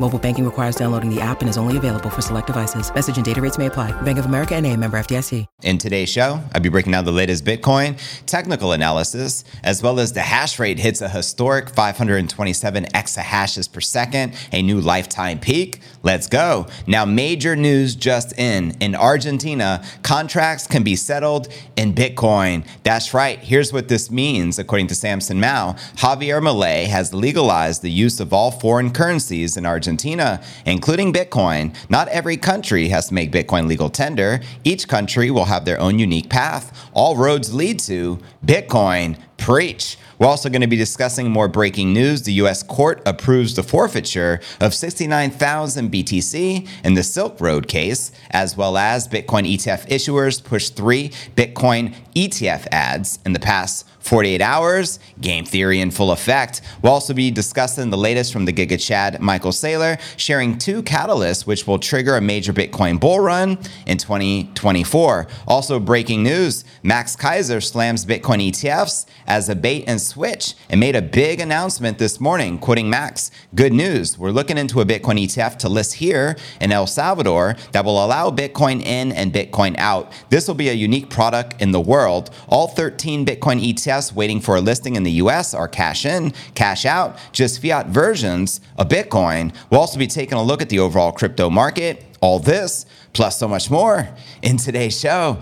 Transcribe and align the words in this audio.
Mobile 0.00 0.18
banking 0.18 0.44
requires 0.44 0.74
downloading 0.74 1.08
the 1.08 1.20
app 1.20 1.40
and 1.40 1.48
is 1.48 1.56
only 1.56 1.76
available 1.76 2.10
for 2.10 2.20
select 2.20 2.48
devices. 2.48 2.92
Message 2.92 3.16
and 3.16 3.24
data 3.24 3.40
rates 3.40 3.58
may 3.58 3.66
apply. 3.66 3.92
Bank 4.02 4.18
of 4.18 4.24
America 4.24 4.56
and 4.56 4.66
a 4.66 4.76
member 4.76 4.98
FDIC. 4.98 5.46
In 5.62 5.78
today's 5.78 6.08
show, 6.08 6.40
I'll 6.52 6.60
be 6.60 6.68
breaking 6.68 6.90
down 6.90 7.04
the 7.04 7.12
latest 7.12 7.44
Bitcoin, 7.44 7.96
technical 8.26 8.72
analysis, 8.72 9.44
as 9.62 9.84
well 9.84 10.00
as 10.00 10.12
the 10.12 10.20
hash 10.20 10.58
rate 10.58 10.80
hits 10.80 11.00
a 11.00 11.08
historic 11.08 11.70
527 11.70 12.86
exahashes 12.86 13.72
per 13.72 13.80
second, 13.80 14.34
a 14.52 14.62
new 14.62 14.80
lifetime 14.80 15.38
peak. 15.38 15.78
Let's 16.02 16.26
go. 16.26 16.66
Now, 16.88 17.04
major 17.04 17.54
news 17.54 17.94
just 17.94 18.36
in. 18.36 18.76
In 18.80 18.96
Argentina, 18.96 19.82
contracts 20.02 20.66
can 20.66 20.82
be 20.82 20.96
settled 20.96 21.48
in 21.76 21.94
Bitcoin. 21.94 22.66
That's 22.82 23.14
right. 23.14 23.38
Here's 23.38 23.72
what 23.72 23.86
this 23.86 24.10
means. 24.10 24.58
According 24.58 24.88
to 24.88 24.94
Samson 24.96 25.38
Mow, 25.38 25.76
Javier 25.96 26.42
Milei 26.42 26.86
has 26.86 27.14
legalized 27.14 27.82
the 27.82 27.92
use 27.92 28.18
of 28.18 28.32
all 28.32 28.50
foreign 28.50 28.90
currencies 28.90 29.56
in 29.56 29.64
Argentina, 29.64 29.83
including 29.86 31.12
Bitcoin. 31.12 31.74
Not 31.88 32.08
every 32.08 32.36
country 32.36 32.88
has 32.88 33.08
to 33.08 33.14
make 33.14 33.32
Bitcoin 33.32 33.66
legal 33.68 33.88
tender. 33.88 34.40
Each 34.64 34.88
country 34.88 35.30
will 35.30 35.44
have 35.46 35.64
their 35.64 35.80
own 35.80 35.98
unique 35.98 36.28
path. 36.28 36.88
All 36.92 37.16
roads 37.16 37.54
lead 37.54 37.78
to 37.80 38.18
Bitcoin. 38.44 39.18
Preach. 39.44 39.98
We're 40.18 40.28
also 40.28 40.48
going 40.48 40.62
to 40.62 40.66
be 40.66 40.76
discussing 40.76 41.30
more 41.30 41.48
breaking 41.48 41.92
news. 41.92 42.22
The 42.22 42.32
US 42.44 42.62
court 42.62 43.02
approves 43.04 43.54
the 43.54 43.62
forfeiture 43.62 44.40
of 44.58 44.72
69,000 44.72 45.92
BTC 45.92 46.66
in 46.82 46.94
the 46.94 47.02
Silk 47.02 47.38
Road 47.42 47.68
case, 47.68 48.10
as 48.30 48.56
well 48.56 48.78
as 48.78 49.06
Bitcoin 49.06 49.46
ETF 49.46 49.86
issuers 49.88 50.42
push 50.42 50.70
three 50.70 51.10
Bitcoin 51.36 51.94
ETF 52.14 52.68
ads 52.72 53.18
in 53.26 53.34
the 53.34 53.38
past 53.38 53.86
48 54.04 54.42
hours, 54.42 54.98
game 55.18 55.46
theory 55.46 55.80
in 55.80 55.90
full 55.90 56.12
effect. 56.12 56.60
We'll 56.82 56.92
also 56.92 57.14
be 57.14 57.30
discussing 57.30 57.88
the 57.88 57.96
latest 57.96 58.34
from 58.34 58.44
the 58.44 58.52
Giga 58.52 58.78
Chad 58.78 59.18
Michael 59.20 59.50
Saylor, 59.50 59.98
sharing 60.18 60.58
two 60.58 60.82
catalysts 60.82 61.46
which 61.46 61.66
will 61.66 61.78
trigger 61.78 62.14
a 62.16 62.20
major 62.20 62.52
Bitcoin 62.52 63.00
bull 63.00 63.20
run 63.20 63.58
in 63.86 63.96
2024. 63.96 65.26
Also, 65.48 65.80
breaking 65.80 66.22
news 66.22 66.66
Max 66.82 67.16
Keiser 67.16 67.62
slams 67.62 68.04
Bitcoin 68.04 68.46
ETFs 68.46 69.06
as 69.34 69.48
a 69.48 69.56
bait 69.56 69.82
and 69.88 70.00
switch 70.00 70.54
and 70.70 70.78
made 70.78 70.94
a 70.94 71.02
big 71.02 71.40
announcement 71.40 71.98
this 71.98 72.20
morning, 72.20 72.56
quoting 72.56 72.88
Max. 72.88 73.32
Good 73.52 73.72
news, 73.72 74.16
we're 74.16 74.30
looking 74.30 74.56
into 74.56 74.80
a 74.80 74.84
Bitcoin 74.84 75.20
ETF 75.20 75.58
to 75.58 75.68
list 75.68 75.94
here 75.94 76.36
in 76.60 76.70
El 76.70 76.86
Salvador 76.86 77.56
that 77.72 77.84
will 77.84 78.04
allow 78.04 78.30
Bitcoin 78.30 78.80
in 78.80 79.10
and 79.10 79.32
Bitcoin 79.32 79.76
out. 79.76 80.12
This 80.30 80.46
will 80.46 80.54
be 80.54 80.68
a 80.68 80.72
unique 80.72 81.10
product 81.10 81.60
in 81.60 81.72
the 81.72 81.80
world. 81.80 82.30
All 82.46 82.68
13 82.68 83.26
Bitcoin 83.26 83.60
ETFs 83.60 84.12
waiting 84.12 84.40
for 84.40 84.54
a 84.54 84.60
listing 84.60 84.94
in 84.94 85.02
the 85.02 85.10
US 85.24 85.52
are 85.52 85.66
cash 85.66 86.06
in, 86.06 86.32
cash 86.54 86.86
out, 86.86 87.18
just 87.32 87.60
fiat 87.60 87.88
versions 87.88 88.60
of 88.78 88.86
Bitcoin. 88.88 89.52
We'll 89.68 89.80
also 89.80 89.98
be 89.98 90.06
taking 90.06 90.38
a 90.38 90.44
look 90.44 90.62
at 90.62 90.68
the 90.68 90.78
overall 90.78 91.10
crypto 91.10 91.50
market. 91.50 92.04
All 92.20 92.38
this, 92.38 92.86
plus 93.12 93.36
so 93.36 93.48
much 93.48 93.68
more 93.68 94.08
in 94.42 94.58
today's 94.58 94.98
show. 94.98 95.40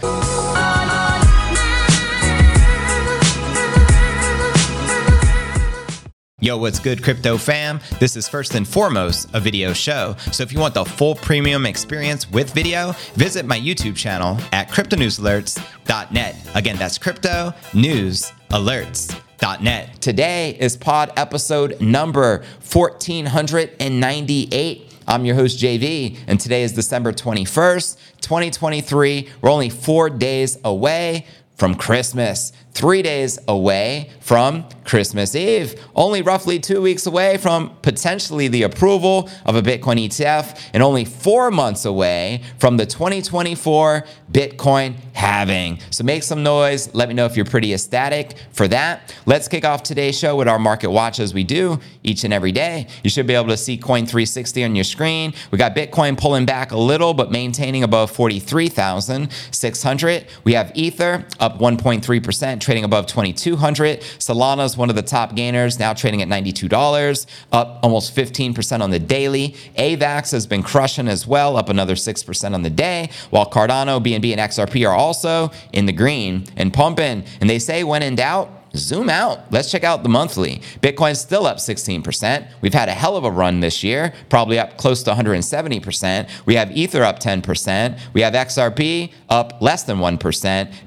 Yo, 6.42 6.56
what's 6.56 6.80
good, 6.80 7.04
crypto 7.04 7.38
fam? 7.38 7.78
This 8.00 8.16
is 8.16 8.28
first 8.28 8.56
and 8.56 8.66
foremost 8.66 9.28
a 9.32 9.38
video 9.38 9.72
show. 9.72 10.16
So 10.32 10.42
if 10.42 10.52
you 10.52 10.58
want 10.58 10.74
the 10.74 10.84
full 10.84 11.14
premium 11.14 11.66
experience 11.66 12.28
with 12.28 12.52
video, 12.52 12.96
visit 13.14 13.46
my 13.46 13.56
YouTube 13.56 13.94
channel 13.94 14.36
at 14.50 14.68
cryptonewsalerts.net. 14.68 16.36
Again, 16.56 16.76
that's 16.78 16.98
crypto 16.98 17.54
news 17.74 18.32
alerts.net. 18.50 20.00
Today 20.00 20.56
is 20.58 20.76
pod 20.76 21.12
episode 21.16 21.80
number 21.80 22.38
1498. 22.72 24.96
I'm 25.06 25.24
your 25.24 25.36
host, 25.36 25.60
JV, 25.60 26.18
and 26.26 26.40
today 26.40 26.64
is 26.64 26.72
December 26.72 27.12
21st, 27.12 27.96
2023. 28.20 29.28
We're 29.40 29.48
only 29.48 29.70
four 29.70 30.10
days 30.10 30.58
away 30.64 31.24
from 31.54 31.76
Christmas 31.76 32.52
three 32.74 33.02
days 33.02 33.38
away 33.48 34.10
from 34.20 34.64
Christmas 34.84 35.34
Eve, 35.34 35.74
only 35.94 36.22
roughly 36.22 36.58
two 36.58 36.80
weeks 36.80 37.04
away 37.06 37.36
from 37.36 37.76
potentially 37.82 38.48
the 38.48 38.62
approval 38.62 39.28
of 39.44 39.56
a 39.56 39.62
Bitcoin 39.62 40.02
ETF, 40.06 40.58
and 40.72 40.82
only 40.82 41.04
four 41.04 41.50
months 41.50 41.84
away 41.84 42.42
from 42.58 42.78
the 42.78 42.86
2024 42.86 44.04
Bitcoin 44.30 44.94
halving. 45.12 45.80
So 45.90 46.04
make 46.04 46.22
some 46.22 46.42
noise. 46.42 46.94
Let 46.94 47.08
me 47.08 47.14
know 47.14 47.26
if 47.26 47.36
you're 47.36 47.44
pretty 47.44 47.74
ecstatic 47.74 48.34
for 48.52 48.66
that. 48.68 49.14
Let's 49.26 49.48
kick 49.48 49.64
off 49.64 49.82
today's 49.82 50.16
show 50.18 50.36
with 50.36 50.48
our 50.48 50.58
market 50.58 50.90
watch 50.90 51.20
as 51.20 51.34
we 51.34 51.44
do 51.44 51.78
each 52.02 52.24
and 52.24 52.32
every 52.32 52.52
day. 52.52 52.86
You 53.04 53.10
should 53.10 53.26
be 53.26 53.34
able 53.34 53.48
to 53.48 53.56
see 53.56 53.76
Coin 53.76 54.06
360 54.06 54.64
on 54.64 54.74
your 54.74 54.84
screen. 54.84 55.34
We 55.50 55.58
got 55.58 55.76
Bitcoin 55.76 56.18
pulling 56.18 56.46
back 56.46 56.72
a 56.72 56.78
little, 56.78 57.12
but 57.12 57.30
maintaining 57.30 57.82
above 57.82 58.10
43,600. 58.10 60.26
We 60.44 60.54
have 60.54 60.72
Ether 60.74 61.26
up 61.38 61.58
1.3% 61.58 62.61
trading 62.62 62.84
above 62.84 63.06
2200. 63.06 64.00
Solana 64.00 64.64
is 64.64 64.76
one 64.76 64.88
of 64.88 64.96
the 64.96 65.02
top 65.02 65.34
gainers, 65.34 65.78
now 65.78 65.92
trading 65.92 66.22
at 66.22 66.28
$92, 66.28 67.26
up 67.52 67.80
almost 67.82 68.16
15% 68.16 68.80
on 68.80 68.90
the 68.90 68.98
daily. 68.98 69.56
AVAX 69.76 70.32
has 70.32 70.46
been 70.46 70.62
crushing 70.62 71.08
as 71.08 71.26
well, 71.26 71.56
up 71.56 71.68
another 71.68 71.94
6% 71.94 72.54
on 72.54 72.62
the 72.62 72.70
day, 72.70 73.10
while 73.30 73.48
Cardano, 73.50 74.02
BNB, 74.02 74.32
and 74.32 74.40
XRP 74.40 74.88
are 74.88 74.94
also 74.94 75.50
in 75.72 75.86
the 75.86 75.92
green 75.92 76.44
and 76.56 76.72
pumping. 76.72 77.24
And 77.40 77.50
they 77.50 77.58
say 77.58 77.84
when 77.84 78.02
in 78.02 78.14
doubt, 78.14 78.61
zoom 78.76 79.08
out. 79.08 79.50
Let's 79.52 79.70
check 79.70 79.84
out 79.84 80.02
the 80.02 80.08
monthly. 80.08 80.62
Bitcoin's 80.80 81.20
still 81.20 81.46
up 81.46 81.58
16%. 81.58 82.48
We've 82.60 82.74
had 82.74 82.88
a 82.88 82.92
hell 82.92 83.16
of 83.16 83.24
a 83.24 83.30
run 83.30 83.60
this 83.60 83.82
year, 83.82 84.12
probably 84.28 84.58
up 84.58 84.78
close 84.78 85.02
to 85.04 85.12
170%. 85.12 86.28
We 86.46 86.54
have 86.54 86.70
Ether 86.76 87.02
up 87.02 87.18
10%. 87.18 87.98
We 88.12 88.22
have 88.22 88.34
XRP 88.34 89.12
up 89.28 89.60
less 89.60 89.82
than 89.84 89.98
1%. 89.98 90.18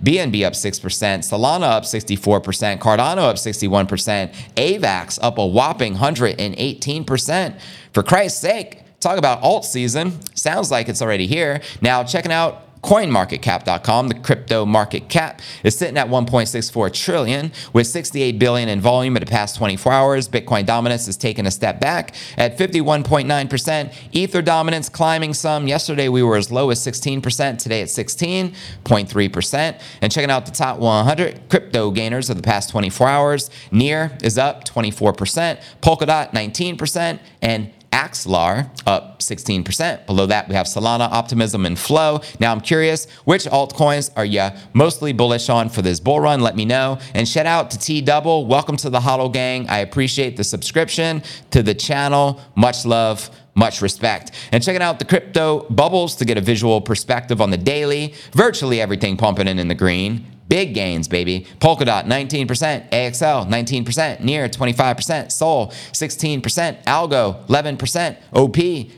BNB 0.03 0.46
up 0.46 0.53
6%. 0.53 0.81
Solana 1.19 1.63
up 1.63 1.84
64%. 1.84 2.79
Cardano 2.79 3.23
up 3.23 3.35
61%. 3.35 4.34
AVAX 4.56 5.19
up 5.22 5.38
a 5.38 5.46
whopping 5.46 5.96
118%. 5.96 7.59
For 7.94 8.03
Christ's 8.03 8.40
sake, 8.40 8.81
talk 9.00 9.17
about 9.17 9.41
alt 9.41 9.66
season. 9.66 10.19
Sounds 10.35 10.72
like 10.72 10.90
it's 10.90 11.02
already 11.02 11.28
here. 11.28 11.62
Now, 11.81 12.03
checking 12.03 12.31
out 12.31 12.75
CoinMarketCap.com, 12.85 14.09
the 14.09 14.13
crypto 14.13 14.63
market 14.63 15.09
cap, 15.09 15.41
is 15.63 15.75
sitting 15.75 15.97
at 15.97 16.07
1.64 16.07 16.94
trillion 16.94 17.51
with 17.73 17.88
68 17.88 18.38
billion 18.38 18.69
in 18.69 18.79
volume 18.79 19.18
in 19.18 19.22
the 19.22 19.25
past 19.25 19.56
24 19.56 19.91
hours. 19.91 20.29
Bitcoin 20.29 20.68
dominance 20.68 21.07
has 21.07 21.18
taken 21.18 21.47
a 21.47 21.51
step 21.51 21.79
back 21.79 22.13
at 22.38 22.59
51.9%. 22.59 23.94
Ether 24.12 24.44
dominance 24.44 24.88
climbing 24.88 25.34
some. 25.34 25.68
Yesterday 25.68 26.09
we 26.09 26.22
were 26.22 26.38
as 26.38 26.51
low 26.51 26.69
as 26.69 26.79
16%. 26.79 27.57
Today 27.57 27.81
at 27.81 27.88
16.3%. 27.88 29.81
And 30.02 30.12
checking 30.12 30.29
out 30.29 30.46
the 30.46 30.52
top 30.52 30.78
100 30.78 31.50
crypto 31.50 31.90
gainers 31.90 32.29
of 32.29 32.38
the 32.38 32.44
past 32.44 32.69
24 32.69 33.09
hours. 33.09 33.50
Near 33.72 34.16
is 34.22 34.38
up 34.38 34.63
24%. 34.63 35.59
Polkadot 35.81 36.34
19%, 36.34 37.19
and 37.41 37.72
Axelar 37.96 38.70
up 38.86 39.20
16%. 39.20 40.06
Below 40.06 40.26
that, 40.26 40.50
we 40.50 40.56
have 40.56 40.68
Solana, 40.68 41.10
Optimism, 41.10 41.66
and 41.66 41.80
Flow. 41.80 42.20
Now, 42.42 42.52
I'm 42.52 42.60
curious, 42.60 43.10
which 43.24 43.46
altcoins 43.46 44.12
are 44.18 44.26
you 44.26 44.50
mostly 44.74 45.14
bullish 45.14 45.47
on 45.47 45.70
for 45.70 45.82
this 45.82 46.02
bull 46.02 46.20
run? 46.20 46.42
Let 46.42 46.58
me 46.58 46.66
know. 46.66 47.00
And 47.14 47.26
shout 47.26 47.46
out 47.46 47.72
to 47.72 47.80
T 47.80 48.02
Double. 48.02 48.47
Welcome 48.47 48.76
to 48.78 48.90
the 48.90 49.00
Hodl 49.00 49.32
Gang. 49.32 49.70
I 49.70 49.78
appreciate 49.78 50.36
the 50.36 50.44
subscription 50.44 51.24
to 51.52 51.64
the 51.64 51.74
channel. 51.74 52.42
Much 52.56 52.86
love 52.86 53.30
much 53.58 53.82
respect. 53.82 54.32
And 54.52 54.62
checking 54.62 54.82
out 54.82 55.00
the 55.00 55.06
crypto 55.06 55.66
bubbles 55.70 56.18
to 56.18 56.26
get 56.26 56.38
a 56.38 56.41
visual 56.41 56.82
perspective 56.82 57.40
on 57.40 57.52
the 57.52 57.58
daily. 57.58 58.14
Virtually 58.34 58.82
everything 58.82 59.16
pumping 59.16 59.48
in 59.48 59.59
in 59.59 59.70
the 59.70 59.76
green. 59.76 60.34
Big 60.47 60.74
gains, 60.74 61.08
baby. 61.08 61.47
Polkadot, 61.59 62.06
19%. 62.06 62.90
AXL, 62.92 63.47
19%. 63.47 64.20
Near, 64.22 64.47
25%. 64.47 65.32
Sol, 65.32 65.68
16%. 65.68 66.84
Algo, 66.84 67.46
11%. 67.47 68.18
OP, 68.34 68.58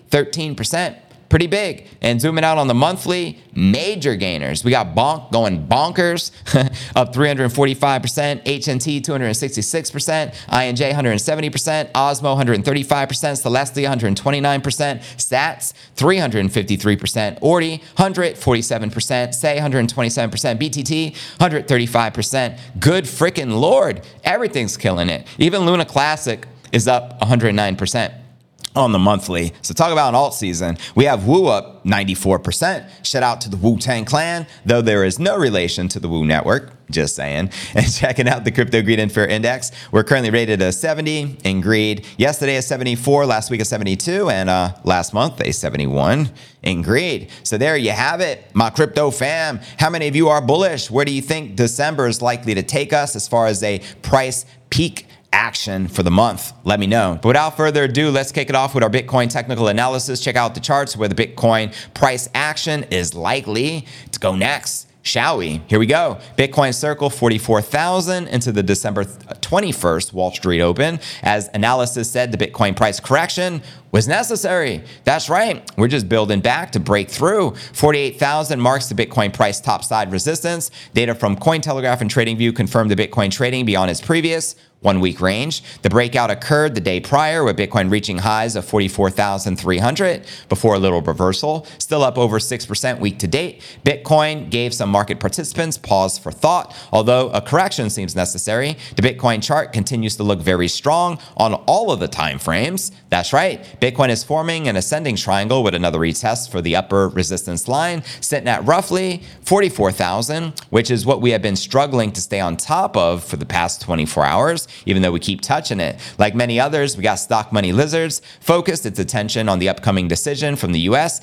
13%. 0.09 0.95
Pretty 1.29 1.47
big. 1.47 1.87
And 2.01 2.19
zooming 2.21 2.43
out 2.43 2.57
on 2.57 2.67
the 2.67 2.73
monthly, 2.73 3.39
major 3.53 4.15
gainers. 4.15 4.63
We 4.63 4.71
got 4.71 4.95
Bonk 4.95 5.31
going 5.31 5.67
bonkers, 5.67 6.31
up 6.95 7.13
345%, 7.13 8.43
HNT 8.43 9.01
266%, 9.01 10.35
INJ 10.47 10.93
170%, 10.93 11.91
Osmo 11.91 12.37
135%, 12.37 12.63
Celestia 12.87 13.89
129%, 13.89 14.99
Sats 15.17 15.73
353%, 15.95 17.39
Ordi 17.41 17.81
147%, 17.97 19.33
Say 19.33 19.57
127%, 19.57 20.57
BTT 20.59 21.15
135%. 21.39 22.59
Good 22.79 23.05
freaking 23.05 23.59
lord, 23.59 24.01
everything's 24.23 24.77
killing 24.77 25.09
it. 25.09 25.27
Even 25.37 25.61
Luna 25.61 25.85
Classic 25.85 26.47
is 26.71 26.87
up 26.87 27.19
109% 27.21 28.26
on 28.75 28.91
the 28.91 28.99
monthly. 28.99 29.53
So 29.61 29.73
talk 29.73 29.91
about 29.91 30.09
an 30.09 30.15
alt 30.15 30.33
season. 30.33 30.77
We 30.95 31.05
have 31.05 31.25
Woo 31.25 31.47
up 31.47 31.83
94%. 31.85 33.05
Shout 33.05 33.23
out 33.23 33.41
to 33.41 33.49
the 33.49 33.57
Wu 33.57 33.77
Tang 33.77 34.05
Clan, 34.05 34.45
though 34.65 34.81
there 34.81 35.03
is 35.03 35.19
no 35.19 35.37
relation 35.37 35.87
to 35.89 35.99
the 35.99 36.07
Woo 36.07 36.25
Network. 36.25 36.73
Just 36.89 37.15
saying. 37.15 37.51
And 37.75 37.93
checking 37.93 38.27
out 38.27 38.43
the 38.45 38.51
Crypto 38.51 38.81
Greed 38.81 38.99
and 38.99 39.11
Fear 39.11 39.25
Index. 39.25 39.71
We're 39.91 40.03
currently 40.03 40.31
rated 40.31 40.61
a 40.61 40.71
70 40.71 41.39
in 41.43 41.61
greed. 41.61 42.05
Yesterday 42.17 42.55
a 42.55 42.61
74, 42.61 43.25
last 43.25 43.51
week 43.51 43.61
a 43.61 43.65
72, 43.65 44.29
and 44.29 44.49
uh, 44.49 44.73
last 44.83 45.13
month 45.13 45.41
a 45.41 45.51
71 45.51 46.31
in 46.63 46.81
greed. 46.81 47.29
So 47.43 47.57
there 47.57 47.77
you 47.77 47.91
have 47.91 48.21
it, 48.21 48.45
my 48.53 48.69
crypto 48.69 49.11
fam. 49.11 49.59
How 49.77 49.89
many 49.89 50.07
of 50.07 50.15
you 50.15 50.29
are 50.29 50.41
bullish? 50.41 50.89
Where 50.89 51.05
do 51.05 51.11
you 51.11 51.21
think 51.21 51.55
December 51.55 52.07
is 52.07 52.21
likely 52.21 52.55
to 52.55 52.63
take 52.63 52.93
us 52.93 53.15
as 53.15 53.27
far 53.27 53.47
as 53.47 53.61
a 53.63 53.79
price 54.01 54.45
peak? 54.69 55.06
Action 55.33 55.87
for 55.87 56.03
the 56.03 56.11
month? 56.11 56.53
Let 56.63 56.79
me 56.79 56.87
know. 56.87 57.19
But 57.21 57.29
without 57.29 57.57
further 57.57 57.83
ado, 57.83 58.09
let's 58.09 58.31
kick 58.31 58.49
it 58.49 58.55
off 58.55 58.73
with 58.73 58.83
our 58.83 58.89
Bitcoin 58.89 59.29
technical 59.29 59.67
analysis. 59.67 60.19
Check 60.19 60.35
out 60.35 60.55
the 60.55 60.61
charts 60.61 60.95
where 60.95 61.09
the 61.09 61.15
Bitcoin 61.15 61.73
price 61.93 62.29
action 62.33 62.83
is 62.91 63.13
likely 63.13 63.85
to 64.11 64.19
go 64.19 64.35
next. 64.35 64.87
Shall 65.07 65.37
we? 65.37 65.61
Here 65.67 65.79
we 65.79 65.85
go. 65.85 66.19
Bitcoin 66.37 66.75
Circle 66.75 67.09
44,000 67.09 68.27
into 68.27 68.51
the 68.51 68.61
December 68.61 69.05
21st 69.05 70.13
uh, 70.13 70.17
Wall 70.17 70.31
Street 70.33 70.59
Open. 70.59 70.99
As 71.23 71.49
analysis 71.53 72.11
said, 72.11 72.33
the 72.33 72.37
Bitcoin 72.37 72.75
price 72.75 72.99
correction 72.99 73.61
was 73.93 74.09
necessary. 74.09 74.83
That's 75.05 75.29
right. 75.29 75.63
We're 75.77 75.87
just 75.87 76.09
building 76.09 76.41
back 76.41 76.73
to 76.73 76.81
break 76.81 77.09
through. 77.09 77.55
48,000 77.71 78.59
marks 78.59 78.89
the 78.89 78.95
Bitcoin 78.95 79.33
price 79.33 79.61
topside 79.61 80.11
resistance. 80.11 80.71
Data 80.93 81.15
from 81.15 81.37
Cointelegraph 81.37 82.01
and 82.01 82.11
TradingView 82.11 82.53
confirmed 82.53 82.91
the 82.91 82.95
Bitcoin 82.95 83.31
trading 83.31 83.65
beyond 83.65 83.89
its 83.89 84.01
previous 84.01 84.55
one 84.81 84.99
week 84.99 85.19
range. 85.19 85.63
The 85.81 85.89
breakout 85.89 86.29
occurred 86.29 86.75
the 86.75 86.81
day 86.81 86.99
prior 86.99 87.43
with 87.43 87.57
Bitcoin 87.57 87.91
reaching 87.91 88.19
highs 88.19 88.55
of 88.55 88.63
44,300 88.65 90.25
before 90.49 90.75
a 90.75 90.79
little 90.79 91.01
reversal, 91.01 91.65
still 91.79 92.03
up 92.03 92.17
over 92.17 92.37
6% 92.37 92.99
week 92.99 93.17
to 93.19 93.27
date. 93.27 93.61
Bitcoin 93.83 94.49
gave 94.51 94.73
some 94.73 94.89
market 94.89 95.19
participants 95.19 95.77
pause 95.77 96.19
for 96.19 96.31
thought, 96.31 96.75
although 96.91 97.29
a 97.31 97.41
correction 97.41 97.89
seems 97.89 98.15
necessary. 98.15 98.77
The 98.95 99.01
Bitcoin 99.01 99.41
chart 99.41 99.73
continues 99.73 100.15
to 100.17 100.23
look 100.23 100.39
very 100.39 100.67
strong 100.67 101.19
on 101.35 101.55
all 101.65 101.91
of 101.91 101.99
the 101.99 102.07
time 102.07 102.37
frames. 102.37 102.91
That's 103.09 103.33
right. 103.33 103.63
Bitcoin 103.81 104.09
is 104.09 104.23
forming 104.23 104.67
an 104.67 104.75
ascending 104.75 105.15
triangle 105.15 105.63
with 105.63 105.73
another 105.73 105.99
retest 105.99 106.51
for 106.51 106.61
the 106.61 106.75
upper 106.75 107.09
resistance 107.09 107.67
line, 107.67 108.03
sitting 108.21 108.47
at 108.47 108.63
roughly 108.65 109.23
44,000, 109.41 110.53
which 110.69 110.91
is 110.91 111.05
what 111.05 111.19
we 111.19 111.31
have 111.31 111.41
been 111.41 111.55
struggling 111.55 112.11
to 112.11 112.21
stay 112.21 112.39
on 112.39 112.57
top 112.57 112.95
of 112.95 113.23
for 113.23 113.37
the 113.37 113.45
past 113.45 113.81
24 113.81 114.23
hours 114.23 114.66
even 114.85 115.01
though 115.01 115.11
we 115.11 115.19
keep 115.19 115.41
touching 115.41 115.79
it. 115.79 115.99
Like 116.17 116.35
many 116.35 116.59
others, 116.59 116.97
we 116.97 117.03
got 117.03 117.15
stock 117.15 117.51
money 117.51 117.71
lizards 117.73 118.21
focused 118.39 118.85
its 118.85 118.99
attention 118.99 119.49
on 119.49 119.59
the 119.59 119.69
upcoming 119.69 120.07
decision 120.07 120.55
from 120.55 120.71
the 120.71 120.81
US 120.81 121.21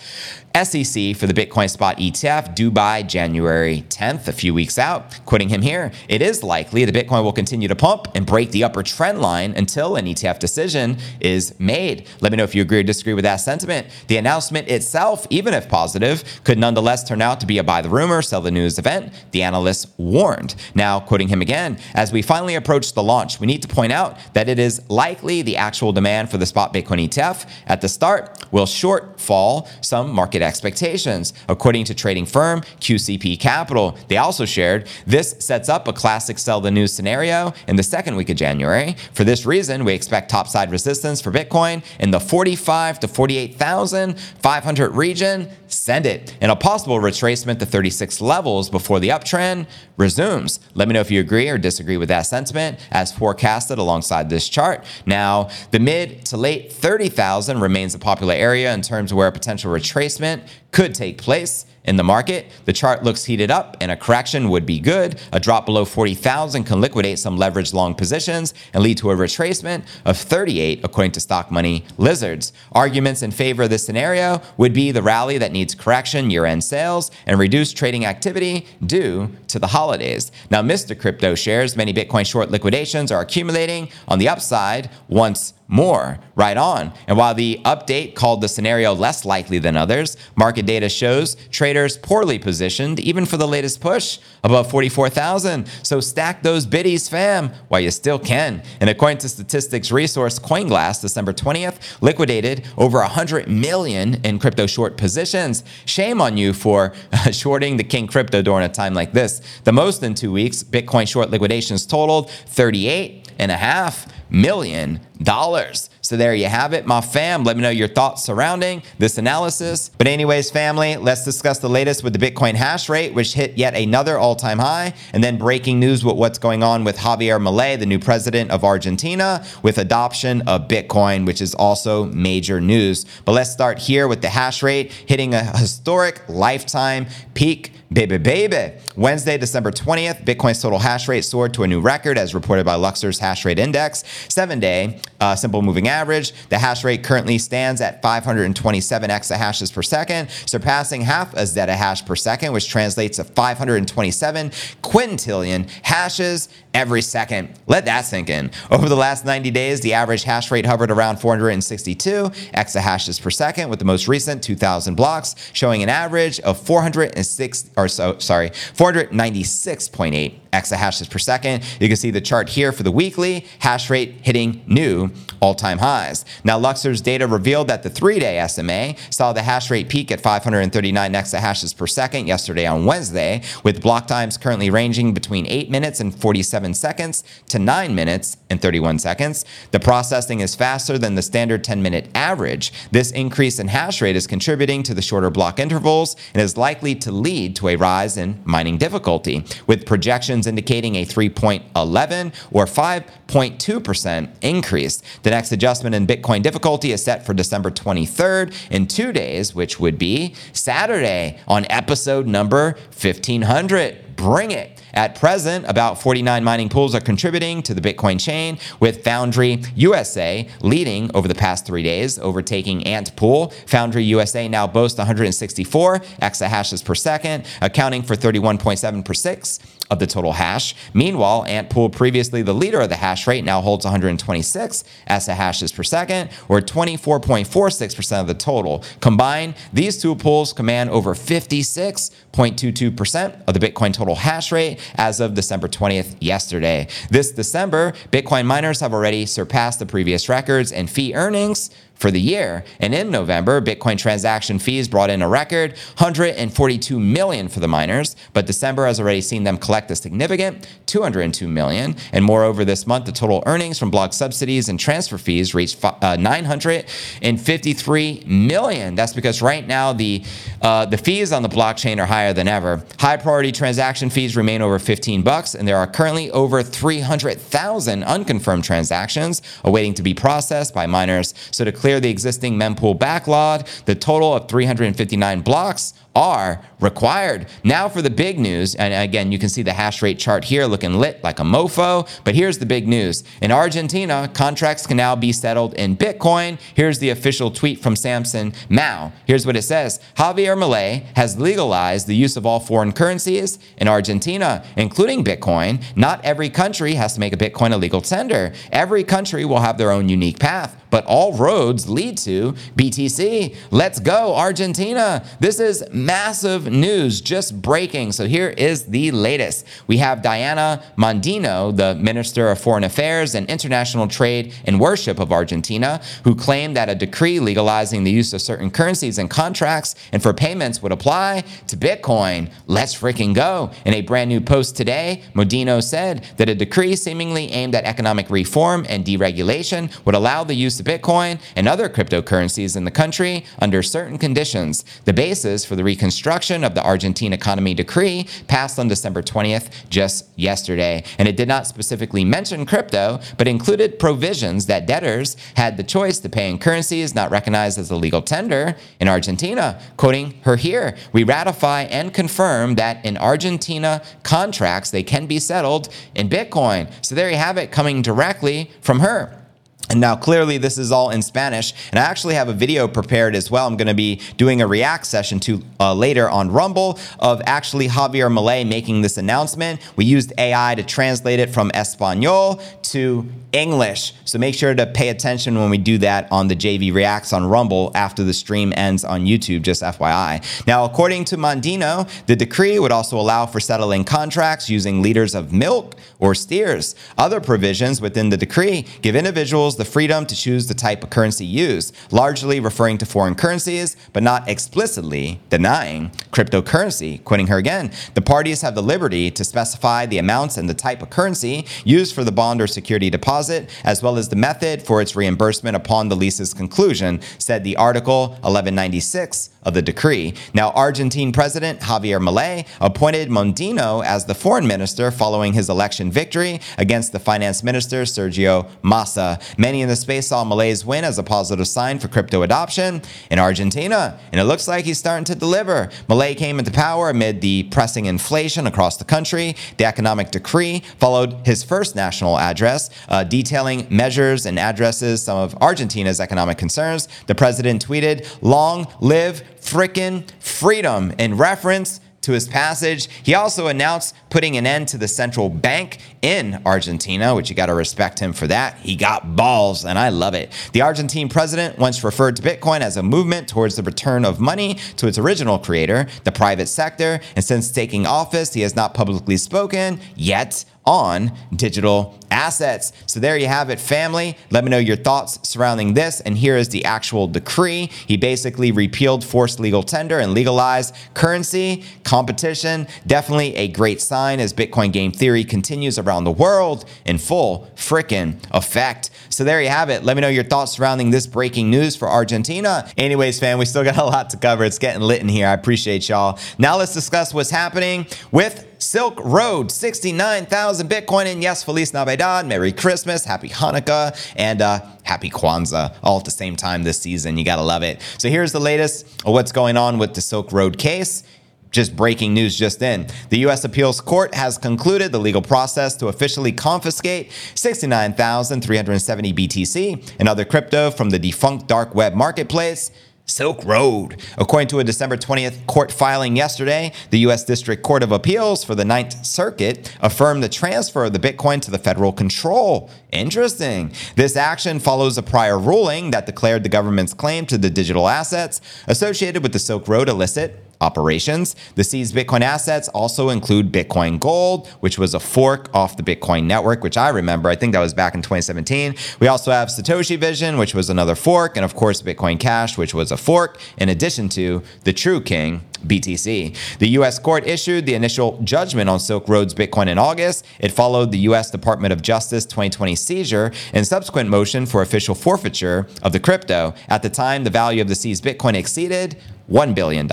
SEC 0.54 1.16
for 1.16 1.26
the 1.26 1.34
Bitcoin 1.34 1.68
spot 1.68 1.98
ETF 1.98 2.54
due 2.54 2.70
by 2.70 3.02
January 3.02 3.84
10th, 3.88 4.28
a 4.28 4.32
few 4.32 4.54
weeks 4.54 4.78
out. 4.78 5.20
Quoting 5.24 5.48
him 5.48 5.62
here, 5.62 5.90
it 6.08 6.22
is 6.22 6.44
likely 6.44 6.84
the 6.84 6.92
Bitcoin 6.92 7.24
will 7.24 7.32
continue 7.32 7.66
to 7.66 7.74
pump 7.74 8.06
and 8.14 8.24
break 8.24 8.52
the 8.52 8.62
upper 8.62 8.84
trend 8.84 9.20
line 9.20 9.52
until 9.56 9.96
an 9.96 10.06
ETF 10.06 10.38
decision 10.38 10.96
is 11.18 11.58
made. 11.58 12.06
Let 12.20 12.30
me 12.30 12.36
know 12.38 12.44
if 12.44 12.54
you 12.54 12.62
agree 12.62 12.78
or 12.78 12.82
disagree 12.84 13.14
with 13.14 13.24
that 13.24 13.38
sentiment. 13.38 13.88
The 14.06 14.16
announcement 14.16 14.68
itself, 14.68 15.26
even 15.28 15.54
if 15.54 15.68
positive, 15.68 16.22
could 16.44 16.56
nonetheless 16.56 17.02
turn 17.02 17.20
out 17.20 17.40
to 17.40 17.46
be 17.46 17.58
a 17.58 17.64
buy 17.64 17.82
the 17.82 17.88
rumor, 17.90 18.22
sell 18.22 18.40
the 18.40 18.52
news 18.52 18.78
event, 18.78 19.12
the 19.32 19.42
analysts 19.42 19.88
warned. 19.96 20.54
Now, 20.72 21.00
quoting 21.00 21.26
him 21.26 21.42
again, 21.42 21.78
as 21.94 22.12
we 22.12 22.22
finally 22.22 22.54
approach 22.54 22.92
the 22.92 23.02
launch, 23.02 23.40
we 23.40 23.48
need 23.48 23.62
to 23.62 23.68
point 23.68 23.90
out 23.90 24.16
that 24.34 24.48
it 24.48 24.60
is 24.60 24.88
likely 24.88 25.42
the 25.42 25.56
actual 25.56 25.90
demand 25.90 26.30
for 26.30 26.38
the 26.38 26.46
spot 26.46 26.72
Bitcoin 26.72 27.08
ETF 27.08 27.50
at 27.66 27.80
the 27.80 27.88
start 27.88 28.46
will 28.52 28.66
shortfall 28.66 29.66
some 29.84 30.12
market 30.12 30.43
expectations. 30.44 31.32
According 31.48 31.84
to 31.86 31.94
trading 31.94 32.26
firm 32.26 32.60
QCP 32.80 33.38
Capital, 33.40 33.96
they 34.08 34.16
also 34.16 34.44
shared 34.44 34.88
this 35.06 35.36
sets 35.38 35.68
up 35.68 35.88
a 35.88 35.92
classic 35.92 36.38
sell 36.38 36.60
the 36.60 36.70
news 36.70 36.92
scenario 36.92 37.52
in 37.66 37.76
the 37.76 37.82
second 37.82 38.16
week 38.16 38.30
of 38.30 38.36
January. 38.36 38.96
For 39.12 39.24
this 39.24 39.46
reason, 39.46 39.84
we 39.84 39.92
expect 39.92 40.30
topside 40.30 40.70
resistance 40.70 41.20
for 41.20 41.30
Bitcoin 41.30 41.84
in 41.98 42.10
the 42.10 42.20
45 42.20 43.00
to 43.00 43.08
48,500 43.08 44.90
region. 44.90 45.50
Send 45.66 46.06
it. 46.06 46.36
And 46.40 46.52
a 46.52 46.56
possible 46.56 46.98
retracement 46.98 47.58
to 47.58 47.66
36 47.66 48.20
levels 48.20 48.70
before 48.70 49.00
the 49.00 49.08
uptrend 49.08 49.66
resumes. 49.96 50.60
Let 50.74 50.88
me 50.88 50.94
know 50.94 51.00
if 51.00 51.10
you 51.10 51.20
agree 51.20 51.48
or 51.48 51.58
disagree 51.58 51.96
with 51.96 52.08
that 52.08 52.22
sentiment 52.22 52.78
as 52.90 53.12
forecasted 53.12 53.78
alongside 53.78 54.30
this 54.30 54.48
chart. 54.48 54.84
Now, 55.06 55.48
the 55.70 55.78
mid 55.78 56.24
to 56.26 56.36
late 56.36 56.72
30,000 56.72 57.60
remains 57.60 57.94
a 57.94 57.98
popular 57.98 58.34
area 58.34 58.72
in 58.72 58.82
terms 58.82 59.12
of 59.12 59.18
where 59.18 59.28
a 59.28 59.32
potential 59.32 59.72
retracement 59.72 60.33
event 60.34 60.63
could 60.74 60.92
take 60.92 61.18
place 61.18 61.66
in 61.84 61.94
the 61.96 62.02
market. 62.02 62.50
The 62.64 62.72
chart 62.72 63.04
looks 63.04 63.24
heated 63.24 63.48
up 63.48 63.76
and 63.80 63.92
a 63.92 63.96
correction 63.96 64.48
would 64.48 64.66
be 64.66 64.80
good. 64.80 65.20
A 65.32 65.38
drop 65.38 65.66
below 65.66 65.84
40,000 65.84 66.64
can 66.64 66.80
liquidate 66.80 67.20
some 67.20 67.38
leveraged 67.38 67.74
long 67.74 67.94
positions 67.94 68.54
and 68.72 68.82
lead 68.82 68.98
to 68.98 69.10
a 69.10 69.14
retracement 69.14 69.84
of 70.04 70.16
38 70.16 70.80
according 70.82 71.12
to 71.12 71.20
stock 71.20 71.52
money 71.52 71.84
lizards. 71.96 72.52
Arguments 72.72 73.22
in 73.22 73.30
favor 73.30 73.62
of 73.62 73.70
this 73.70 73.86
scenario 73.86 74.42
would 74.56 74.72
be 74.72 74.90
the 74.90 75.02
rally 75.02 75.38
that 75.38 75.52
needs 75.52 75.76
correction, 75.76 76.28
year-end 76.30 76.64
sales, 76.64 77.12
and 77.26 77.38
reduced 77.38 77.76
trading 77.76 78.04
activity 78.04 78.66
due 78.84 79.30
to 79.46 79.60
the 79.60 79.68
holidays. 79.68 80.32
Now, 80.50 80.62
Mr. 80.62 80.98
Crypto 80.98 81.36
shares, 81.36 81.76
many 81.76 81.94
Bitcoin 81.94 82.26
short 82.26 82.50
liquidations 82.50 83.12
are 83.12 83.20
accumulating 83.20 83.90
on 84.08 84.18
the 84.18 84.28
upside 84.28 84.90
once 85.08 85.54
more. 85.68 86.18
Right 86.36 86.56
on. 86.56 86.92
And 87.06 87.16
while 87.16 87.34
the 87.34 87.60
update 87.64 88.14
called 88.14 88.40
the 88.40 88.48
scenario 88.48 88.92
less 88.92 89.24
likely 89.24 89.58
than 89.58 89.76
others, 89.76 90.16
market 90.36 90.63
data 90.64 90.88
shows 90.88 91.36
traders 91.50 91.96
poorly 91.96 92.38
positioned 92.38 93.00
even 93.00 93.26
for 93.26 93.36
the 93.36 93.46
latest 93.46 93.80
push 93.80 94.18
above 94.42 94.70
44,000. 94.70 95.66
So 95.82 96.00
stack 96.00 96.42
those 96.42 96.66
biddies, 96.66 97.08
fam, 97.08 97.50
while 97.68 97.80
you 97.80 97.90
still 97.90 98.18
can. 98.18 98.62
And 98.80 98.90
according 98.90 99.18
to 99.18 99.28
statistics 99.28 99.92
resource 99.92 100.38
CoinGlass, 100.38 101.00
December 101.00 101.32
20th 101.32 102.02
liquidated 102.02 102.66
over 102.76 102.98
100 102.98 103.48
million 103.48 104.14
in 104.24 104.38
crypto 104.38 104.66
short 104.66 104.96
positions. 104.96 105.64
Shame 105.84 106.20
on 106.20 106.36
you 106.36 106.52
for 106.52 106.94
uh, 107.12 107.30
shorting 107.30 107.76
the 107.76 107.84
king 107.84 108.06
crypto 108.06 108.42
during 108.42 108.64
a 108.64 108.68
time 108.68 108.94
like 108.94 109.12
this. 109.12 109.40
The 109.64 109.72
most 109.72 110.02
in 110.02 110.14
two 110.14 110.32
weeks, 110.32 110.62
Bitcoin 110.62 111.08
short 111.08 111.30
liquidations 111.30 111.86
totaled 111.86 112.30
38 112.30 113.32
and 113.38 113.50
a 113.50 113.56
half 113.56 114.06
million 114.30 115.00
dollars. 115.22 115.90
So 116.04 116.18
there 116.18 116.34
you 116.34 116.48
have 116.48 116.74
it, 116.74 116.84
my 116.84 117.00
fam. 117.00 117.44
Let 117.44 117.56
me 117.56 117.62
know 117.62 117.70
your 117.70 117.88
thoughts 117.88 118.22
surrounding 118.22 118.82
this 118.98 119.16
analysis. 119.16 119.90
But 119.96 120.06
anyways, 120.06 120.50
family, 120.50 120.98
let's 120.98 121.24
discuss 121.24 121.60
the 121.60 121.70
latest 121.70 122.04
with 122.04 122.12
the 122.12 122.18
Bitcoin 122.18 122.52
hash 122.52 122.90
rate, 122.90 123.14
which 123.14 123.32
hit 123.32 123.56
yet 123.56 123.74
another 123.74 124.18
all-time 124.18 124.58
high. 124.58 124.92
And 125.14 125.24
then 125.24 125.38
breaking 125.38 125.80
news 125.80 126.04
with 126.04 126.16
what's 126.16 126.38
going 126.38 126.62
on 126.62 126.84
with 126.84 126.98
Javier 126.98 127.40
Milei, 127.40 127.78
the 127.78 127.86
new 127.86 127.98
president 127.98 128.50
of 128.50 128.64
Argentina, 128.64 129.46
with 129.62 129.78
adoption 129.78 130.42
of 130.42 130.68
Bitcoin, 130.68 131.24
which 131.24 131.40
is 131.40 131.54
also 131.54 132.04
major 132.04 132.60
news. 132.60 133.06
But 133.24 133.32
let's 133.32 133.50
start 133.50 133.78
here 133.78 134.06
with 134.06 134.20
the 134.20 134.28
hash 134.28 134.62
rate 134.62 134.92
hitting 134.92 135.32
a 135.32 135.56
historic 135.56 136.20
lifetime 136.28 137.06
peak 137.32 137.72
Baby, 137.94 138.18
baby. 138.18 138.76
Wednesday, 138.96 139.38
December 139.38 139.70
20th, 139.70 140.24
Bitcoin's 140.24 140.60
total 140.60 140.80
hash 140.80 141.06
rate 141.06 141.24
soared 141.24 141.54
to 141.54 141.62
a 141.62 141.68
new 141.68 141.80
record 141.80 142.18
as 142.18 142.34
reported 142.34 142.66
by 142.66 142.74
Luxor's 142.74 143.20
hash 143.20 143.44
rate 143.44 143.60
index. 143.60 144.02
Seven 144.28 144.58
day 144.58 145.00
uh, 145.20 145.36
simple 145.36 145.62
moving 145.62 145.86
average. 145.86 145.93
The 145.94 146.58
hash 146.58 146.82
rate 146.82 147.04
currently 147.04 147.38
stands 147.38 147.80
at 147.80 148.02
527 148.02 149.10
exahashes 149.10 149.72
per 149.72 149.82
second, 149.82 150.28
surpassing 150.46 151.02
half 151.02 151.32
a 151.34 151.42
zettahash 151.42 152.04
per 152.04 152.16
second, 152.16 152.52
which 152.52 152.68
translates 152.68 153.18
to 153.18 153.24
527 153.24 154.50
quintillion 154.82 155.70
hashes 155.82 156.48
every 156.74 157.00
second. 157.02 157.50
Let 157.66 157.84
that 157.84 158.02
sink 158.02 158.28
in. 158.28 158.50
Over 158.70 158.88
the 158.88 158.96
last 158.96 159.24
90 159.24 159.50
days, 159.52 159.80
the 159.80 159.94
average 159.94 160.24
hash 160.24 160.50
rate 160.50 160.66
hovered 160.66 160.90
around 160.90 161.18
462 161.18 162.30
exahashes 162.54 163.22
per 163.22 163.30
second, 163.30 163.70
with 163.70 163.78
the 163.78 163.84
most 163.84 164.08
recent 164.08 164.42
2,000 164.42 164.96
blocks 164.96 165.36
showing 165.52 165.82
an 165.82 165.88
average 165.88 166.40
of 166.40 166.58
406 166.58 167.70
or 167.76 167.88
so 167.88 168.18
sorry 168.18 168.50
496.8 168.50 170.40
exahashes 170.52 171.08
per 171.10 171.18
second. 171.18 171.64
You 171.80 171.88
can 171.88 171.96
see 171.96 172.10
the 172.10 172.20
chart 172.20 172.48
here 172.48 172.72
for 172.72 172.82
the 172.82 172.90
weekly 172.90 173.46
hash 173.60 173.90
rate 173.90 174.16
hitting 174.22 174.62
new 174.66 175.10
all-time 175.44 175.78
highs. 175.78 176.24
Now, 176.42 176.58
Luxor's 176.58 177.02
data 177.02 177.26
revealed 177.26 177.68
that 177.68 177.82
the 177.82 177.90
three-day 177.90 178.44
SMA 178.48 178.94
saw 179.10 179.34
the 179.34 179.42
hash 179.42 179.70
rate 179.70 179.90
peak 179.90 180.10
at 180.10 180.22
539 180.22 181.12
exahashes 181.12 181.76
per 181.76 181.86
second 181.86 182.26
yesterday 182.26 182.66
on 182.66 182.86
Wednesday, 182.86 183.42
with 183.62 183.82
block 183.82 184.06
times 184.06 184.38
currently 184.38 184.70
ranging 184.70 185.12
between 185.12 185.46
8 185.46 185.70
minutes 185.70 186.00
and 186.00 186.14
47 186.14 186.72
seconds 186.72 187.22
to 187.48 187.58
9 187.58 187.94
minutes 187.94 188.38
and 188.48 188.62
31 188.62 188.98
seconds. 188.98 189.44
The 189.70 189.80
processing 189.80 190.40
is 190.40 190.54
faster 190.54 190.96
than 190.96 191.14
the 191.14 191.22
standard 191.22 191.62
10-minute 191.62 192.08
average. 192.14 192.72
This 192.90 193.10
increase 193.10 193.58
in 193.58 193.68
hash 193.68 194.00
rate 194.00 194.16
is 194.16 194.26
contributing 194.26 194.82
to 194.84 194.94
the 194.94 195.02
shorter 195.02 195.28
block 195.28 195.60
intervals 195.60 196.16
and 196.32 196.42
is 196.42 196.56
likely 196.56 196.94
to 196.94 197.12
lead 197.12 197.54
to 197.56 197.68
a 197.68 197.76
rise 197.76 198.16
in 198.16 198.40
mining 198.44 198.78
difficulty, 198.78 199.44
with 199.66 199.84
projections 199.84 200.46
indicating 200.46 200.94
a 200.96 201.04
3.11 201.04 202.32
or 202.50 202.64
5.2% 202.64 204.30
increase. 204.40 205.02
The 205.22 205.33
next 205.34 205.50
adjustment 205.50 205.96
in 205.96 206.06
Bitcoin 206.06 206.42
difficulty 206.42 206.92
is 206.92 207.02
set 207.02 207.26
for 207.26 207.34
December 207.34 207.68
23rd 207.68 208.54
in 208.70 208.86
two 208.86 209.12
days, 209.12 209.52
which 209.52 209.80
would 209.80 209.98
be 209.98 210.32
Saturday 210.52 211.40
on 211.48 211.66
episode 211.70 212.26
number 212.28 212.76
1500. 212.92 214.16
Bring 214.16 214.52
it. 214.52 214.80
At 214.92 215.16
present, 215.16 215.66
about 215.68 216.00
49 216.00 216.44
mining 216.44 216.68
pools 216.68 216.94
are 216.94 217.00
contributing 217.00 217.64
to 217.64 217.74
the 217.74 217.80
Bitcoin 217.80 218.20
chain, 218.20 218.58
with 218.78 219.02
Foundry 219.02 219.60
USA 219.74 220.48
leading 220.62 221.10
over 221.16 221.26
the 221.26 221.34
past 221.34 221.66
three 221.66 221.82
days, 221.82 222.16
overtaking 222.20 222.86
Ant 222.86 223.16
Pool. 223.16 223.52
Foundry 223.66 224.04
USA 224.04 224.46
now 224.46 224.68
boasts 224.68 224.98
164 224.98 225.98
exahashes 226.22 226.84
per 226.84 226.94
second, 226.94 227.44
accounting 227.60 228.04
for 228.04 228.14
31.76 228.14 229.58
of 229.90 229.98
the 229.98 230.06
total 230.06 230.32
hash. 230.32 230.74
Meanwhile, 230.92 231.44
Antpool, 231.46 231.92
previously 231.92 232.42
the 232.42 232.54
leader 232.54 232.80
of 232.80 232.88
the 232.88 232.96
hash 232.96 233.26
rate, 233.26 233.44
now 233.44 233.60
holds 233.60 233.84
126 233.84 234.84
exahashes 235.08 235.74
per 235.74 235.82
second, 235.82 236.30
or 236.48 236.60
24.46% 236.60 238.20
of 238.20 238.26
the 238.26 238.34
total. 238.34 238.84
Combined, 239.00 239.54
these 239.72 240.00
two 240.00 240.14
pools 240.14 240.52
command 240.52 240.90
over 240.90 241.14
56.22% 241.14 243.42
of 243.46 243.54
the 243.54 243.60
Bitcoin 243.60 243.92
total 243.92 244.16
hash 244.16 244.52
rate 244.52 244.80
as 244.96 245.20
of 245.20 245.34
December 245.34 245.68
20th, 245.68 246.16
yesterday. 246.20 246.88
This 247.10 247.32
December, 247.32 247.92
Bitcoin 248.10 248.46
miners 248.46 248.80
have 248.80 248.92
already 248.92 249.26
surpassed 249.26 249.78
the 249.78 249.86
previous 249.86 250.28
records 250.28 250.72
in 250.72 250.86
fee 250.86 251.14
earnings 251.14 251.70
for 251.94 252.10
the 252.10 252.20
year. 252.20 252.64
And 252.80 252.94
in 252.94 253.10
November, 253.10 253.60
Bitcoin 253.60 253.98
transaction 253.98 254.58
fees 254.58 254.88
brought 254.88 255.10
in 255.10 255.22
a 255.22 255.28
record 255.28 255.72
142 255.98 257.00
million 257.00 257.48
for 257.48 257.60
the 257.60 257.68
miners, 257.68 258.16
but 258.32 258.46
December 258.46 258.86
has 258.86 259.00
already 259.00 259.20
seen 259.20 259.44
them 259.44 259.58
collect 259.58 259.90
a 259.90 259.96
significant 259.96 260.66
202 260.86 261.48
million. 261.48 261.96
And 262.12 262.24
moreover, 262.24 262.64
this 262.64 262.86
month, 262.86 263.06
the 263.06 263.12
total 263.12 263.42
earnings 263.46 263.78
from 263.78 263.90
block 263.90 264.12
subsidies 264.12 264.68
and 264.68 264.78
transfer 264.78 265.18
fees 265.18 265.54
reached 265.54 265.84
uh, 265.84 266.16
953 266.16 268.22
million. 268.26 268.94
That's 268.94 269.12
because 269.12 269.40
right 269.40 269.66
now 269.66 269.92
the 269.92 270.24
uh, 270.62 270.86
the 270.86 270.98
fees 270.98 271.32
on 271.32 271.42
the 271.42 271.48
blockchain 271.48 271.98
are 271.98 272.06
higher 272.06 272.32
than 272.32 272.48
ever. 272.48 272.84
High 272.98 273.18
priority 273.18 273.52
transaction 273.52 274.10
fees 274.10 274.36
remain 274.36 274.62
over 274.62 274.78
15 274.78 275.22
bucks, 275.22 275.54
and 275.54 275.68
there 275.68 275.76
are 275.76 275.86
currently 275.86 276.30
over 276.30 276.62
300,000 276.62 278.04
unconfirmed 278.04 278.64
transactions 278.64 279.42
awaiting 279.62 279.94
to 279.94 280.02
be 280.02 280.14
processed 280.14 280.74
by 280.74 280.86
miners. 280.86 281.34
So 281.50 281.64
to 281.64 281.72
clear 281.84 282.00
the 282.00 282.08
existing 282.08 282.54
mempool 282.54 282.98
backlog, 282.98 283.66
the 283.84 283.94
total 283.94 284.32
of 284.32 284.48
359 284.48 285.42
blocks 285.42 285.92
are 286.14 286.64
required. 286.80 287.46
Now 287.64 287.88
for 287.88 288.02
the 288.02 288.10
big 288.10 288.38
news, 288.38 288.74
and 288.74 288.94
again, 288.94 289.32
you 289.32 289.38
can 289.38 289.48
see 289.48 289.62
the 289.62 289.72
hash 289.72 290.02
rate 290.02 290.18
chart 290.18 290.44
here 290.44 290.66
looking 290.66 290.94
lit 290.94 291.22
like 291.24 291.40
a 291.40 291.42
mofo, 291.42 292.08
but 292.24 292.34
here's 292.34 292.58
the 292.58 292.66
big 292.66 292.86
news. 292.86 293.24
In 293.40 293.50
Argentina, 293.50 294.30
contracts 294.32 294.86
can 294.86 294.96
now 294.96 295.16
be 295.16 295.32
settled 295.32 295.74
in 295.74 295.96
Bitcoin. 295.96 296.58
Here's 296.74 296.98
the 296.98 297.10
official 297.10 297.50
tweet 297.50 297.80
from 297.80 297.96
Samson 297.96 298.52
Mow. 298.68 299.12
Here's 299.26 299.46
what 299.46 299.56
it 299.56 299.62
says. 299.62 300.00
Javier 300.16 300.56
Milei 300.56 301.04
has 301.16 301.38
legalized 301.38 302.06
the 302.06 302.16
use 302.16 302.36
of 302.36 302.46
all 302.46 302.60
foreign 302.60 302.92
currencies 302.92 303.58
in 303.78 303.88
Argentina, 303.88 304.64
including 304.76 305.24
Bitcoin. 305.24 305.82
Not 305.96 306.24
every 306.24 306.50
country 306.50 306.94
has 306.94 307.14
to 307.14 307.20
make 307.20 307.32
a 307.32 307.36
Bitcoin 307.36 307.72
a 307.72 307.76
legal 307.76 308.00
tender. 308.00 308.52
Every 308.70 309.04
country 309.04 309.44
will 309.44 309.60
have 309.60 309.78
their 309.78 309.90
own 309.90 310.08
unique 310.08 310.38
path, 310.38 310.76
but 310.90 311.04
all 311.06 311.32
roads 311.32 311.88
lead 311.88 312.18
to 312.18 312.52
BTC. 312.76 313.56
Let's 313.70 314.00
go, 314.00 314.34
Argentina. 314.34 315.24
This 315.40 315.58
is 315.58 315.84
massive 316.04 316.70
news 316.70 317.20
just 317.20 317.60
breaking. 317.62 318.12
So 318.12 318.26
here 318.26 318.50
is 318.50 318.86
the 318.86 319.10
latest. 319.10 319.66
We 319.86 319.98
have 319.98 320.22
Diana 320.22 320.82
Mondino, 320.96 321.74
the 321.74 321.94
Minister 321.94 322.50
of 322.50 322.60
Foreign 322.60 322.84
Affairs 322.84 323.34
and 323.34 323.48
International 323.48 324.06
Trade 324.06 324.52
and 324.64 324.80
Worship 324.80 325.18
of 325.18 325.32
Argentina, 325.32 326.00
who 326.24 326.34
claimed 326.34 326.76
that 326.76 326.88
a 326.88 326.94
decree 326.94 327.40
legalizing 327.40 328.04
the 328.04 328.10
use 328.10 328.32
of 328.32 328.42
certain 328.42 328.70
currencies 328.70 329.18
and 329.18 329.30
contracts 329.30 329.94
and 330.12 330.22
for 330.22 330.34
payments 330.34 330.82
would 330.82 330.92
apply 330.92 331.44
to 331.68 331.76
Bitcoin. 331.76 332.52
Let's 332.66 332.94
freaking 332.94 333.34
go. 333.34 333.70
In 333.84 333.94
a 333.94 334.02
brand 334.02 334.28
new 334.28 334.40
post 334.40 334.76
today, 334.76 335.22
Mondino 335.34 335.82
said 335.82 336.24
that 336.36 336.48
a 336.48 336.54
decree 336.54 336.96
seemingly 336.96 337.50
aimed 337.50 337.74
at 337.74 337.84
economic 337.84 338.28
reform 338.30 338.84
and 338.88 339.04
deregulation 339.04 339.90
would 340.04 340.14
allow 340.14 340.44
the 340.44 340.54
use 340.54 340.78
of 340.78 340.86
Bitcoin 340.86 341.40
and 341.56 341.66
other 341.66 341.88
cryptocurrencies 341.88 342.76
in 342.76 342.84
the 342.84 342.90
country 342.90 343.44
under 343.58 343.82
certain 343.82 344.18
conditions. 344.18 344.84
The 345.04 345.12
basis 345.12 345.64
for 345.64 345.76
the 345.76 345.84
reconstruction 345.94 346.64
of 346.64 346.74
the 346.74 346.82
Argentine 346.82 347.32
economy 347.32 347.72
decree 347.72 348.26
passed 348.48 348.80
on 348.80 348.88
December 348.88 349.22
20th, 349.22 349.70
just 349.88 350.28
yesterday. 350.34 351.04
And 351.18 351.28
it 351.28 351.36
did 351.36 351.46
not 351.46 351.68
specifically 351.68 352.24
mention 352.24 352.66
crypto, 352.66 353.20
but 353.38 353.46
included 353.46 354.00
provisions 354.00 354.66
that 354.66 354.86
debtors 354.86 355.36
had 355.54 355.76
the 355.76 355.84
choice 355.84 356.18
to 356.18 356.28
pay 356.28 356.50
in 356.50 356.58
currencies 356.58 357.14
not 357.14 357.30
recognized 357.30 357.78
as 357.78 357.92
a 357.92 357.96
legal 357.96 358.22
tender 358.22 358.74
in 358.98 359.06
Argentina. 359.06 359.80
Quoting 359.96 360.34
her 360.42 360.56
here, 360.56 360.96
we 361.12 361.22
ratify 361.22 361.82
and 361.82 362.12
confirm 362.12 362.74
that 362.74 363.04
in 363.04 363.16
Argentina 363.16 364.02
contracts, 364.24 364.90
they 364.90 365.04
can 365.04 365.26
be 365.26 365.38
settled 365.38 365.88
in 366.16 366.28
Bitcoin. 366.28 366.90
So 367.02 367.14
there 367.14 367.30
you 367.30 367.36
have 367.36 367.56
it 367.56 367.70
coming 367.70 368.02
directly 368.02 368.72
from 368.80 368.98
her. 368.98 369.43
And 369.90 370.00
now, 370.00 370.16
clearly, 370.16 370.56
this 370.56 370.78
is 370.78 370.90
all 370.90 371.10
in 371.10 371.20
Spanish, 371.20 371.74
and 371.90 371.98
I 371.98 372.04
actually 372.04 372.34
have 372.34 372.48
a 372.48 372.54
video 372.54 372.88
prepared 372.88 373.36
as 373.36 373.50
well. 373.50 373.66
I'm 373.66 373.76
going 373.76 373.88
to 373.88 373.94
be 373.94 374.20
doing 374.38 374.62
a 374.62 374.66
react 374.66 375.04
session 375.06 375.38
to 375.40 375.62
uh, 375.78 375.94
later 375.94 376.28
on 376.28 376.50
Rumble 376.50 376.98
of 377.18 377.42
actually 377.44 377.88
Javier 377.88 378.32
Milei 378.32 378.66
making 378.66 379.02
this 379.02 379.18
announcement. 379.18 379.80
We 379.96 380.06
used 380.06 380.32
AI 380.38 380.74
to 380.76 380.82
translate 380.82 381.38
it 381.38 381.50
from 381.50 381.70
Espanol 381.74 382.62
to 382.82 383.28
English, 383.52 384.14
so 384.24 384.38
make 384.38 384.54
sure 384.54 384.74
to 384.74 384.86
pay 384.86 385.10
attention 385.10 385.58
when 385.58 385.68
we 385.68 385.78
do 385.78 385.98
that 385.98 386.28
on 386.32 386.48
the 386.48 386.56
JV 386.56 386.92
Reacts 386.92 387.32
on 387.32 387.44
Rumble 387.44 387.92
after 387.94 388.24
the 388.24 388.32
stream 388.32 388.72
ends 388.76 389.04
on 389.04 389.26
YouTube. 389.26 389.62
Just 389.62 389.82
FYI. 389.82 390.66
Now, 390.66 390.84
according 390.84 391.26
to 391.26 391.36
Mondino, 391.36 392.08
the 392.26 392.36
decree 392.36 392.78
would 392.78 392.90
also 392.90 393.18
allow 393.18 393.44
for 393.46 393.60
settling 393.60 394.04
contracts 394.04 394.70
using 394.70 395.02
liters 395.02 395.34
of 395.34 395.52
milk 395.52 395.94
or 396.18 396.34
steers. 396.34 396.94
Other 397.18 397.40
provisions 397.40 398.00
within 398.00 398.30
the 398.30 398.36
decree 398.36 398.86
give 399.02 399.14
individuals 399.14 399.73
the 399.76 399.84
freedom 399.84 400.26
to 400.26 400.34
choose 400.34 400.66
the 400.66 400.74
type 400.74 401.02
of 401.02 401.10
currency 401.10 401.44
used, 401.44 401.94
largely 402.10 402.60
referring 402.60 402.98
to 402.98 403.06
foreign 403.06 403.34
currencies, 403.34 403.96
but 404.12 404.22
not 404.22 404.48
explicitly 404.48 405.40
denying 405.50 406.10
cryptocurrency. 406.32 407.22
Quoting 407.24 407.46
her 407.48 407.58
again, 407.58 407.90
the 408.14 408.22
parties 408.22 408.62
have 408.62 408.74
the 408.74 408.82
liberty 408.82 409.30
to 409.30 409.44
specify 409.44 410.06
the 410.06 410.18
amounts 410.18 410.56
and 410.56 410.68
the 410.68 410.74
type 410.74 411.02
of 411.02 411.10
currency 411.10 411.66
used 411.84 412.14
for 412.14 412.24
the 412.24 412.32
bond 412.32 412.60
or 412.60 412.66
security 412.66 413.10
deposit, 413.10 413.70
as 413.84 414.02
well 414.02 414.16
as 414.16 414.28
the 414.28 414.36
method 414.36 414.82
for 414.82 415.00
its 415.00 415.16
reimbursement 415.16 415.76
upon 415.76 416.08
the 416.08 416.16
lease's 416.16 416.54
conclusion, 416.54 417.20
said 417.38 417.64
the 417.64 417.76
Article 417.76 418.28
1196 418.42 419.50
of 419.64 419.74
the 419.74 419.82
decree. 419.82 420.34
Now, 420.52 420.70
Argentine 420.70 421.32
President 421.32 421.80
Javier 421.80 422.20
Milei 422.22 422.66
appointed 422.80 423.28
Mondino 423.28 424.04
as 424.04 424.26
the 424.26 424.34
foreign 424.34 424.66
minister 424.66 425.10
following 425.10 425.52
his 425.52 425.68
election 425.70 426.10
victory 426.10 426.60
against 426.78 427.12
the 427.12 427.18
finance 427.18 427.62
minister 427.62 428.02
Sergio 428.02 428.68
Massa. 428.82 429.38
Many 429.64 429.80
in 429.80 429.88
the 429.88 429.96
space 429.96 430.26
saw 430.26 430.44
Milei's 430.44 430.84
win 430.84 431.04
as 431.04 431.18
a 431.18 431.22
positive 431.22 431.66
sign 431.66 431.98
for 431.98 432.06
crypto 432.06 432.42
adoption 432.42 433.00
in 433.30 433.38
Argentina, 433.38 434.20
and 434.30 434.38
it 434.38 434.44
looks 434.44 434.68
like 434.68 434.84
he's 434.84 434.98
starting 434.98 435.24
to 435.24 435.34
deliver. 435.34 435.88
Milei 436.06 436.36
came 436.36 436.58
into 436.58 436.70
power 436.70 437.08
amid 437.08 437.40
the 437.40 437.62
pressing 437.70 438.04
inflation 438.04 438.66
across 438.66 438.98
the 438.98 439.06
country. 439.06 439.56
The 439.78 439.86
economic 439.86 440.30
decree 440.30 440.80
followed 440.98 441.46
his 441.46 441.64
first 441.64 441.96
national 441.96 442.38
address, 442.38 442.90
uh, 443.08 443.24
detailing 443.24 443.86
measures 443.88 444.44
and 444.44 444.58
addresses 444.58 445.22
some 445.22 445.38
of 445.38 445.54
Argentina's 445.62 446.20
economic 446.20 446.58
concerns. 446.58 447.08
The 447.26 447.34
president 447.34 447.86
tweeted, 447.86 448.36
Long 448.42 448.86
live 449.00 449.42
frickin' 449.62 450.28
freedom 450.40 451.14
in 451.18 451.38
reference 451.38 452.00
to 452.24 452.32
his 452.32 452.48
passage. 452.48 453.08
He 453.22 453.34
also 453.34 453.68
announced 453.68 454.14
putting 454.30 454.56
an 454.56 454.66
end 454.66 454.88
to 454.88 454.98
the 454.98 455.08
central 455.08 455.48
bank 455.48 455.98
in 456.22 456.60
Argentina, 456.66 457.34
which 457.34 457.50
you 457.50 457.56
got 457.56 457.66
to 457.66 457.74
respect 457.74 458.18
him 458.18 458.32
for 458.32 458.46
that. 458.46 458.76
He 458.78 458.96
got 458.96 459.36
balls, 459.36 459.84
and 459.84 459.98
I 459.98 460.08
love 460.08 460.34
it. 460.34 460.50
The 460.72 460.80
Argentine 460.80 461.28
president 461.28 461.78
once 461.78 462.02
referred 462.02 462.36
to 462.36 462.42
Bitcoin 462.42 462.80
as 462.80 462.96
a 462.96 463.02
movement 463.02 463.48
towards 463.48 463.76
the 463.76 463.82
return 463.82 464.24
of 464.24 464.40
money 464.40 464.74
to 464.96 465.06
its 465.06 465.18
original 465.18 465.58
creator, 465.58 466.06
the 466.24 466.32
private 466.32 466.66
sector. 466.66 467.20
And 467.36 467.44
since 467.44 467.70
taking 467.70 468.06
office, 468.06 468.54
he 468.54 468.62
has 468.62 468.74
not 468.74 468.94
publicly 468.94 469.36
spoken 469.36 470.00
yet 470.16 470.64
on 470.86 471.32
digital 471.54 472.18
assets. 472.30 472.92
So 473.06 473.20
there 473.20 473.38
you 473.38 473.46
have 473.46 473.70
it, 473.70 473.80
family. 473.80 474.36
Let 474.50 474.64
me 474.64 474.70
know 474.70 474.78
your 474.78 474.96
thoughts 474.96 475.38
surrounding 475.48 475.94
this. 475.94 476.20
And 476.20 476.36
here 476.36 476.56
is 476.56 476.68
the 476.70 476.84
actual 476.84 477.26
decree. 477.26 477.90
He 478.06 478.16
basically 478.16 478.72
repealed 478.72 479.24
forced 479.24 479.60
legal 479.60 479.82
tender 479.82 480.18
and 480.18 480.34
legalized 480.34 480.94
currency 481.14 481.84
competition. 482.02 482.86
Definitely 483.06 483.54
a 483.56 483.68
great 483.68 484.00
sign 484.00 484.40
as 484.40 484.52
Bitcoin 484.52 484.92
game 484.92 485.12
theory 485.12 485.44
continues 485.44 485.98
around 485.98 486.24
the 486.24 486.32
world 486.32 486.84
in 487.04 487.18
full 487.18 487.70
frickin' 487.76 488.38
effect. 488.50 489.10
So 489.28 489.44
there 489.44 489.62
you 489.62 489.68
have 489.68 489.90
it. 489.90 490.04
Let 490.04 490.16
me 490.16 490.20
know 490.20 490.28
your 490.28 490.44
thoughts 490.44 490.72
surrounding 490.72 491.10
this 491.10 491.26
breaking 491.26 491.70
news 491.70 491.96
for 491.96 492.08
Argentina. 492.08 492.90
Anyways, 492.96 493.38
fam, 493.38 493.58
we 493.58 493.64
still 493.64 493.84
got 493.84 493.96
a 493.96 494.04
lot 494.04 494.30
to 494.30 494.36
cover. 494.36 494.64
It's 494.64 494.78
getting 494.78 495.02
lit 495.02 495.20
in 495.20 495.28
here. 495.28 495.46
I 495.46 495.52
appreciate 495.52 496.08
y'all. 496.08 496.38
Now 496.58 496.76
let's 496.76 496.94
discuss 496.94 497.32
what's 497.32 497.50
happening 497.50 498.06
with 498.30 498.66
Silk 498.78 499.18
Road, 499.20 499.70
69,000 499.70 500.88
Bitcoin. 500.88 501.26
And 501.26 501.42
yes, 501.42 501.62
Feliz 501.64 501.92
Navidad, 501.92 502.46
Merry 502.46 502.72
Christmas, 502.72 503.24
Happy 503.24 503.48
Hanukkah, 503.48 504.14
and 504.36 504.62
uh, 504.62 504.80
Happy 505.02 505.30
Kwanzaa 505.30 505.96
all 506.02 506.18
at 506.18 506.24
the 506.24 506.30
same 506.30 506.56
time 506.56 506.82
this 506.82 506.98
season. 506.98 507.36
You 507.38 507.44
got 507.44 507.56
to 507.56 507.62
love 507.62 507.82
it. 507.82 508.00
So 508.18 508.28
here's 508.28 508.52
the 508.52 508.60
latest 508.60 509.06
of 509.26 509.32
what's 509.32 509.52
going 509.52 509.76
on 509.76 509.98
with 509.98 510.14
the 510.14 510.20
Silk 510.20 510.52
Road 510.52 510.78
case. 510.78 511.22
Just 511.70 511.96
breaking 511.96 512.34
news 512.34 512.56
just 512.56 512.80
in. 512.82 513.08
The 513.30 513.38
U.S. 513.38 513.64
Appeals 513.64 514.00
Court 514.00 514.32
has 514.32 514.58
concluded 514.58 515.10
the 515.10 515.18
legal 515.18 515.42
process 515.42 515.96
to 515.96 516.06
officially 516.06 516.52
confiscate 516.52 517.32
69,370 517.56 519.32
BTC 519.34 520.14
and 520.20 520.28
other 520.28 520.44
crypto 520.44 520.92
from 520.92 521.10
the 521.10 521.18
defunct 521.18 521.66
dark 521.66 521.92
web 521.92 522.14
marketplace. 522.14 522.92
Silk 523.26 523.64
Road. 523.64 524.20
According 524.36 524.68
to 524.68 524.80
a 524.80 524.84
December 524.84 525.16
20th 525.16 525.66
court 525.66 525.90
filing 525.90 526.36
yesterday, 526.36 526.92
the 527.10 527.20
U.S. 527.20 527.42
District 527.42 527.82
Court 527.82 528.02
of 528.02 528.12
Appeals 528.12 528.64
for 528.64 528.74
the 528.74 528.84
Ninth 528.84 529.24
Circuit 529.24 529.96
affirmed 530.00 530.42
the 530.42 530.48
transfer 530.48 531.04
of 531.04 531.14
the 531.14 531.18
Bitcoin 531.18 531.62
to 531.62 531.70
the 531.70 531.78
federal 531.78 532.12
control. 532.12 532.90
Interesting. 533.12 533.92
This 534.16 534.36
action 534.36 534.78
follows 534.78 535.16
a 535.16 535.22
prior 535.22 535.58
ruling 535.58 536.10
that 536.10 536.26
declared 536.26 536.64
the 536.64 536.68
government's 536.68 537.14
claim 537.14 537.46
to 537.46 537.56
the 537.56 537.70
digital 537.70 538.08
assets 538.08 538.60
associated 538.86 539.42
with 539.42 539.52
the 539.52 539.58
Silk 539.58 539.88
Road 539.88 540.10
illicit 540.10 540.62
operations. 540.84 541.56
The 541.74 541.82
seized 541.82 542.14
Bitcoin 542.14 542.42
assets 542.42 542.88
also 542.88 543.30
include 543.30 543.72
Bitcoin 543.72 544.20
Gold, 544.20 544.68
which 544.80 544.98
was 544.98 545.14
a 545.14 545.20
fork 545.20 545.70
off 545.74 545.96
the 545.96 546.02
Bitcoin 546.02 546.44
network, 546.44 546.82
which 546.82 546.96
I 546.96 547.08
remember. 547.08 547.48
I 547.48 547.56
think 547.56 547.72
that 547.72 547.80
was 547.80 547.94
back 547.94 548.14
in 548.14 548.22
2017. 548.22 548.94
We 549.18 549.26
also 549.26 549.50
have 549.50 549.68
Satoshi 549.68 550.18
Vision, 550.18 550.58
which 550.58 550.74
was 550.74 550.90
another 550.90 551.14
fork, 551.14 551.56
and 551.56 551.64
of 551.64 551.74
course, 551.74 552.02
Bitcoin 552.02 552.38
Cash, 552.38 552.78
which 552.78 552.94
was 552.94 553.10
a 553.10 553.16
fork, 553.16 553.58
in 553.78 553.88
addition 553.88 554.28
to 554.30 554.62
the 554.84 554.92
True 554.92 555.20
King, 555.20 555.62
BTC. 555.86 556.78
The 556.78 556.88
U.S. 556.90 557.18
court 557.18 557.46
issued 557.46 557.86
the 557.86 557.94
initial 557.94 558.40
judgment 558.42 558.88
on 558.88 558.98
Silk 558.98 559.28
Road's 559.28 559.54
Bitcoin 559.54 559.88
in 559.88 559.98
August. 559.98 560.44
It 560.58 560.72
followed 560.72 561.12
the 561.12 561.18
U.S. 561.18 561.50
Department 561.50 561.92
of 561.92 562.02
Justice 562.02 562.44
2020 562.46 562.94
seizure 562.96 563.52
and 563.72 563.86
subsequent 563.86 564.30
motion 564.30 564.66
for 564.66 564.82
official 564.82 565.14
forfeiture 565.14 565.86
of 566.02 566.12
the 566.12 566.20
crypto. 566.20 566.74
At 566.88 567.02
the 567.02 567.10
time, 567.10 567.44
the 567.44 567.50
value 567.50 567.82
of 567.82 567.88
the 567.88 567.94
seized 567.94 568.24
Bitcoin 568.24 568.54
exceeded 568.54 569.16
$1 569.50 569.74
billion. 569.74 570.06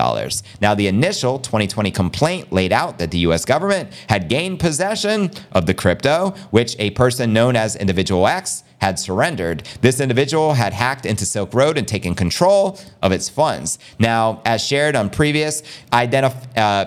Now, 0.60 0.74
the 0.74 0.86
initial 0.86 1.38
2020 1.38 1.90
complaint 1.90 2.52
laid 2.52 2.72
out 2.72 2.98
that 2.98 3.10
the 3.10 3.18
US 3.18 3.44
government 3.44 3.92
had 4.08 4.28
gained 4.28 4.60
possession 4.60 5.30
of 5.52 5.66
the 5.66 5.74
crypto, 5.74 6.30
which 6.50 6.76
a 6.78 6.90
person 6.90 7.32
known 7.32 7.56
as 7.56 7.76
Individual 7.76 8.26
X 8.26 8.64
had 8.78 8.98
surrendered. 8.98 9.62
This 9.80 10.00
individual 10.00 10.54
had 10.54 10.72
hacked 10.72 11.06
into 11.06 11.24
Silk 11.24 11.54
Road 11.54 11.78
and 11.78 11.86
taken 11.86 12.14
control 12.14 12.78
of 13.00 13.12
its 13.12 13.28
funds. 13.28 13.78
Now, 13.98 14.42
as 14.44 14.60
shared 14.60 14.96
on 14.96 15.08
previous 15.08 15.62
identif- 15.92 16.48
uh, 16.56 16.86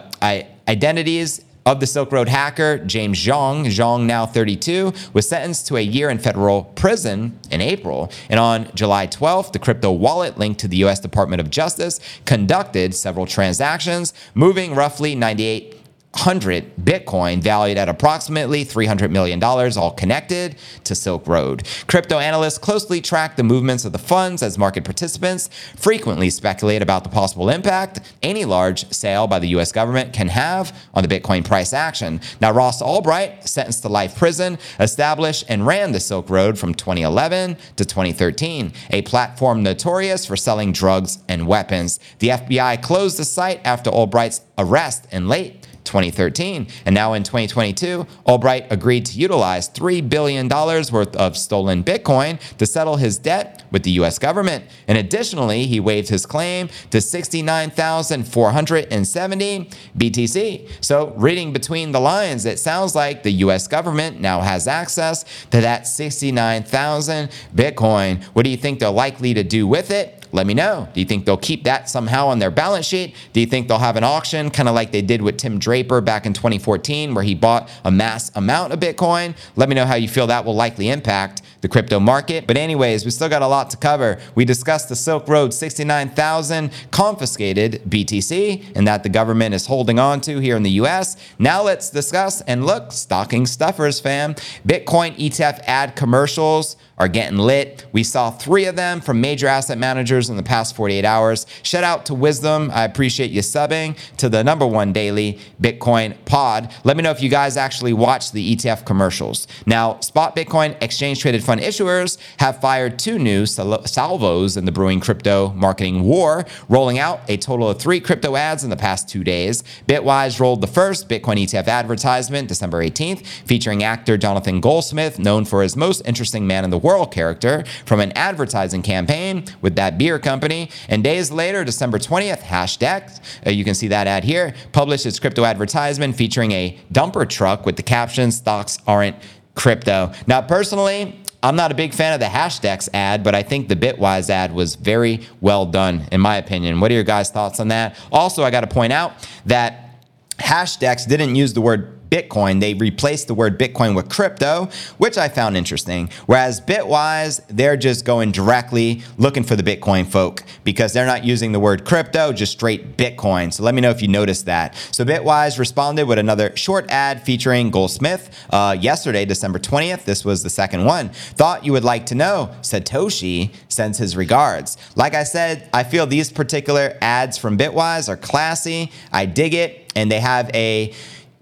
identities, 0.67 1.45
of 1.65 1.79
the 1.79 1.87
Silk 1.87 2.11
Road 2.11 2.29
hacker, 2.29 2.77
James 2.77 3.17
Zhang, 3.17 3.65
Zhang 3.65 4.05
now 4.05 4.25
32, 4.27 4.93
was 5.13 5.27
sentenced 5.27 5.65
to 5.67 5.77
a 5.77 5.81
year 5.81 6.09
in 6.11 6.19
federal 6.19 6.65
prison 6.75 7.39
in 7.49 7.59
April. 7.59 8.11
And 8.29 8.39
on 8.39 8.69
July 8.75 9.07
12th, 9.07 9.51
the 9.51 9.59
crypto 9.59 9.91
wallet 9.91 10.37
linked 10.37 10.59
to 10.59 10.67
the 10.67 10.77
U.S. 10.77 10.99
Department 10.99 11.41
of 11.41 11.49
Justice 11.49 11.99
conducted 12.25 12.93
several 12.93 13.25
transactions, 13.25 14.13
moving 14.35 14.75
roughly 14.75 15.15
98 15.15 15.74
100 16.15 16.77
Bitcoin 16.77 17.41
valued 17.41 17.77
at 17.77 17.89
approximately 17.89 18.63
$300 18.63 19.11
million, 19.11 19.43
all 19.43 19.91
connected 19.91 20.55
to 20.85 20.95
Silk 20.95 21.27
Road. 21.27 21.67
Crypto 21.87 22.19
analysts 22.19 22.57
closely 22.57 23.01
track 23.01 23.35
the 23.35 23.43
movements 23.43 23.83
of 23.83 23.91
the 23.91 23.97
funds 23.97 24.41
as 24.41 24.57
market 24.57 24.85
participants 24.85 25.49
frequently 25.75 26.29
speculate 26.29 26.81
about 26.81 27.03
the 27.03 27.09
possible 27.09 27.49
impact 27.49 27.99
any 28.23 28.45
large 28.45 28.89
sale 28.93 29.27
by 29.27 29.39
the 29.39 29.47
US 29.49 29.73
government 29.73 30.13
can 30.13 30.29
have 30.29 30.75
on 30.93 31.03
the 31.03 31.09
Bitcoin 31.09 31.45
price 31.45 31.73
action. 31.73 32.21
Now, 32.39 32.51
Ross 32.51 32.81
Ulbricht, 32.81 33.47
sentenced 33.47 33.81
to 33.81 33.89
life 33.89 34.15
prison, 34.15 34.57
established 34.79 35.43
and 35.49 35.67
ran 35.67 35.91
the 35.91 35.99
Silk 35.99 36.29
Road 36.29 36.57
from 36.57 36.73
2011 36.73 37.57
to 37.75 37.85
2013, 37.85 38.71
a 38.91 39.01
platform 39.01 39.63
notorious 39.63 40.25
for 40.25 40.37
selling 40.37 40.71
drugs 40.71 41.19
and 41.27 41.45
weapons. 41.45 41.99
The 42.19 42.29
FBI 42.29 42.81
closed 42.81 43.19
the 43.19 43.25
site 43.25 43.59
after 43.65 43.91
Ulbricht's 43.91 44.41
arrest 44.57 45.07
in 45.11 45.27
late 45.27 45.64
2013. 45.85 46.67
And 46.85 46.93
now 46.93 47.13
in 47.13 47.23
2022, 47.23 48.05
Ulbricht 48.27 48.69
agreed 48.71 49.05
to 49.07 49.17
utilize 49.17 49.69
$3 49.69 50.07
billion 50.09 50.47
worth 50.49 51.15
of 51.15 51.37
stolen 51.37 51.81
Bitcoin 51.83 52.39
to 52.57 52.65
settle 52.65 52.97
his 52.97 53.17
debt 53.17 53.63
with 53.71 53.83
the 53.83 53.91
US 53.91 54.19
government. 54.19 54.65
And 54.87 54.97
additionally, 54.97 55.67
he 55.67 55.79
waived 55.79 56.09
his 56.09 56.25
claim 56.25 56.69
to 56.89 56.99
69,470 57.01 59.69
BTC. 59.97 60.69
So, 60.81 61.13
reading 61.15 61.53
between 61.53 61.91
the 61.91 61.99
lines, 61.99 62.45
it 62.45 62.59
sounds 62.59 62.95
like 62.95 63.23
the 63.23 63.31
US 63.31 63.67
government 63.67 64.19
now 64.19 64.41
has 64.41 64.67
access 64.67 65.23
to 65.51 65.61
that 65.61 65.87
69,000 65.87 67.29
Bitcoin. 67.55 68.23
What 68.33 68.43
do 68.43 68.49
you 68.49 68.57
think 68.57 68.79
they're 68.79 68.89
likely 68.89 69.33
to 69.33 69.43
do 69.43 69.67
with 69.67 69.91
it? 69.91 70.14
Let 70.35 70.47
me 70.47 70.53
know. 70.53 70.89
Do 70.93 70.99
you 70.99 71.05
think 71.05 71.25
they'll 71.25 71.37
keep 71.37 71.63
that 71.63 71.89
somehow 71.89 72.27
on 72.27 72.39
their 72.39 72.51
balance 72.51 72.85
sheet? 72.85 73.15
Do 73.31 73.39
you 73.39 73.45
think 73.45 73.69
they'll 73.69 73.79
have 73.79 73.95
an 73.95 74.03
auction, 74.03 74.49
kind 74.49 74.67
of 74.67 74.75
like 74.75 74.91
they 74.91 75.01
did 75.01 75.21
with 75.21 75.37
Tim 75.37 75.59
Draper 75.59 76.01
back 76.01 76.25
in 76.25 76.33
2014, 76.33 77.13
where 77.13 77.23
he 77.23 77.33
bought 77.33 77.69
a 77.85 77.89
mass 77.89 78.33
amount 78.35 78.73
of 78.73 78.81
Bitcoin? 78.81 79.33
Let 79.55 79.69
me 79.69 79.75
know 79.75 79.85
how 79.85 79.95
you 79.95 80.09
feel 80.09 80.27
that 80.27 80.43
will 80.43 80.53
likely 80.53 80.89
impact 80.89 81.41
the 81.65 81.69
crypto 81.69 81.99
market. 81.99 82.45
But, 82.45 82.57
anyways, 82.57 83.05
we 83.05 83.11
still 83.11 83.27
got 83.27 83.41
a 83.41 83.47
lot 83.47 83.71
to 83.71 83.77
cover. 83.77 84.19
We 84.35 84.45
discussed 84.45 84.87
the 84.87 84.95
Silk 84.95 85.27
Road 85.27 85.51
69,000 85.51 86.71
confiscated 86.91 87.81
BTC 87.89 88.73
and 88.75 88.87
that 88.87 89.01
the 89.01 89.09
government 89.09 89.55
is 89.55 89.65
holding 89.65 89.97
on 89.97 90.21
to 90.21 90.39
here 90.39 90.55
in 90.57 90.61
the 90.61 90.71
US. 90.81 91.17
Now, 91.39 91.63
let's 91.63 91.89
discuss 91.89 92.41
and 92.41 92.67
look, 92.67 92.91
stocking 92.91 93.47
stuffers, 93.47 93.99
fam. 93.99 94.35
Bitcoin 94.67 95.17
ETF 95.17 95.63
ad 95.65 95.95
commercials 95.95 96.77
are 96.97 97.07
getting 97.07 97.37
lit. 97.37 97.85
We 97.91 98.03
saw 98.03 98.31
three 98.31 98.65
of 98.65 98.75
them 98.75 99.01
from 99.01 99.19
major 99.19 99.47
asset 99.47 99.77
managers 99.77 100.29
in 100.29 100.37
the 100.37 100.43
past 100.43 100.75
48 100.75 101.03
hours. 101.03 101.45
Shout 101.61 101.83
out 101.83 102.05
to 102.05 102.13
Wisdom. 102.13 102.71
I 102.73 102.85
appreciate 102.85 103.31
you 103.31 103.41
subbing 103.41 103.97
to 104.17 104.29
the 104.29 104.43
number 104.43 104.65
one 104.65 104.93
daily 104.93 105.39
Bitcoin 105.61 106.15
pod. 106.25 106.73
Let 106.83 106.95
me 106.95 107.03
know 107.03 107.11
if 107.11 107.21
you 107.21 107.29
guys 107.29 107.57
actually 107.57 107.93
watch 107.93 108.31
the 108.31 108.55
ETF 108.55 108.85
commercials. 108.85 109.47
Now, 109.65 109.99
spot 109.99 110.35
Bitcoin 110.35 110.81
exchange 110.81 111.19
traded 111.19 111.43
fund 111.55 111.65
issuers 111.65 112.17
have 112.37 112.59
fired 112.59 112.99
two 112.99 113.17
new 113.17 113.45
salvos 113.45 114.57
in 114.57 114.65
the 114.65 114.71
brewing 114.71 114.99
crypto 114.99 115.49
marketing 115.53 116.03
war, 116.03 116.45
rolling 116.67 116.99
out 116.99 117.21
a 117.29 117.37
total 117.37 117.69
of 117.69 117.79
three 117.79 117.99
crypto 117.99 118.35
ads 118.35 118.63
in 118.63 118.69
the 118.69 118.75
past 118.75 119.07
two 119.07 119.23
days. 119.23 119.63
Bitwise 119.87 120.39
rolled 120.39 120.61
the 120.61 120.67
first 120.67 121.07
Bitcoin 121.07 121.37
ETF 121.37 121.67
advertisement 121.67 122.47
December 122.47 122.83
18th, 122.83 123.25
featuring 123.25 123.83
actor 123.83 124.17
Jonathan 124.17 124.59
Goldsmith, 124.59 125.17
known 125.17 125.45
for 125.45 125.61
his 125.61 125.75
most 125.75 126.01
interesting 126.05 126.45
man 126.45 126.63
in 126.63 126.69
the 126.69 126.77
World 126.77 127.11
character 127.11 127.63
from 127.85 127.99
an 127.99 128.11
advertising 128.13 128.81
campaign 128.81 129.45
with 129.61 129.75
that 129.75 129.97
beer 129.97 130.19
company. 130.19 130.69
And 130.89 131.03
days 131.03 131.31
later, 131.31 131.63
December 131.63 131.99
20th, 131.99 132.41
Hashdex, 132.41 133.19
uh, 133.45 133.49
you 133.49 133.63
can 133.63 133.75
see 133.75 133.87
that 133.87 134.07
ad 134.07 134.23
here, 134.23 134.53
published 134.71 135.05
its 135.05 135.19
crypto 135.19 135.45
advertisement 135.45 136.15
featuring 136.15 136.51
a 136.51 136.77
dumper 136.91 137.27
truck 137.27 137.65
with 137.65 137.77
the 137.77 137.83
caption, 137.83 138.31
Stocks 138.31 138.77
aren't 138.85 139.15
crypto. 139.55 140.11
Now, 140.27 140.41
personally, 140.41 141.19
I'm 141.45 141.55
not 141.55 141.71
a 141.71 141.75
big 141.75 141.93
fan 141.93 142.11
of 142.11 142.19
the 142.19 142.25
Hashdex 142.25 142.89
ad, 142.91 143.23
but 143.23 143.35
I 143.35 143.43
think 143.43 143.69
the 143.69 143.75
Bitwise 143.75 144.31
ad 144.31 144.51
was 144.51 144.73
very 144.73 145.27
well 145.41 145.67
done, 145.67 146.07
in 146.11 146.19
my 146.19 146.37
opinion. 146.37 146.79
What 146.79 146.89
are 146.89 146.95
your 146.95 147.03
guys' 147.03 147.29
thoughts 147.29 147.59
on 147.59 147.67
that? 147.67 147.99
Also, 148.11 148.43
I 148.43 148.49
got 148.49 148.61
to 148.61 148.67
point 148.67 148.91
out 148.91 149.13
that 149.45 150.01
Hashdex 150.39 151.07
didn't 151.07 151.35
use 151.35 151.53
the 151.53 151.61
word 151.61 152.04
Bitcoin. 152.15 152.61
They 152.61 152.73
replaced 152.73 153.27
the 153.27 153.33
word 153.33 153.59
Bitcoin 153.59 153.93
with 153.95 154.09
crypto, 154.09 154.69
which 154.97 155.17
I 155.17 155.27
found 155.27 155.57
interesting. 155.57 156.09
Whereas 156.27 156.61
Bitwise, 156.61 157.41
they're 157.49 157.75
just 157.75 158.05
going 158.05 158.31
directly 158.31 159.01
looking 159.17 159.43
for 159.43 159.57
the 159.57 159.63
Bitcoin 159.63 160.07
folk 160.07 160.43
because 160.63 160.93
they're 160.93 161.05
not 161.05 161.25
using 161.25 161.51
the 161.51 161.59
word 161.59 161.83
crypto, 161.83 162.31
just 162.31 162.53
straight 162.53 162.95
Bitcoin. 162.95 163.51
So 163.51 163.63
let 163.63 163.75
me 163.75 163.81
know 163.81 163.89
if 163.89 164.01
you 164.01 164.07
noticed 164.07 164.45
that. 164.45 164.75
So 164.91 165.03
Bitwise 165.03 165.59
responded 165.59 166.07
with 166.07 166.17
another 166.17 166.55
short 166.55 166.89
ad 166.89 167.21
featuring 167.23 167.69
Goldsmith 167.69 168.29
uh, 168.49 168.77
yesterday, 168.79 169.25
December 169.25 169.59
20th. 169.59 170.05
This 170.05 170.23
was 170.23 170.43
the 170.43 170.49
second 170.49 170.85
one. 170.85 171.09
Thought 171.09 171.65
you 171.65 171.73
would 171.73 171.83
like 171.83 172.05
to 172.07 172.15
know. 172.15 172.55
Satoshi 172.61 173.53
sends 173.67 173.97
his 173.97 174.15
regards. 174.15 174.77
Like 174.95 175.13
I 175.13 175.23
said, 175.23 175.69
I 175.73 175.83
feel 175.83 176.07
these 176.07 176.31
particular 176.31 176.97
ads 177.01 177.37
from 177.37 177.57
Bitwise 177.57 178.07
are 178.07 178.17
classy. 178.17 178.91
I 179.11 179.25
dig 179.25 179.53
it. 179.53 179.81
And 179.97 180.11
they 180.11 180.19
have 180.19 180.51
a 180.53 180.93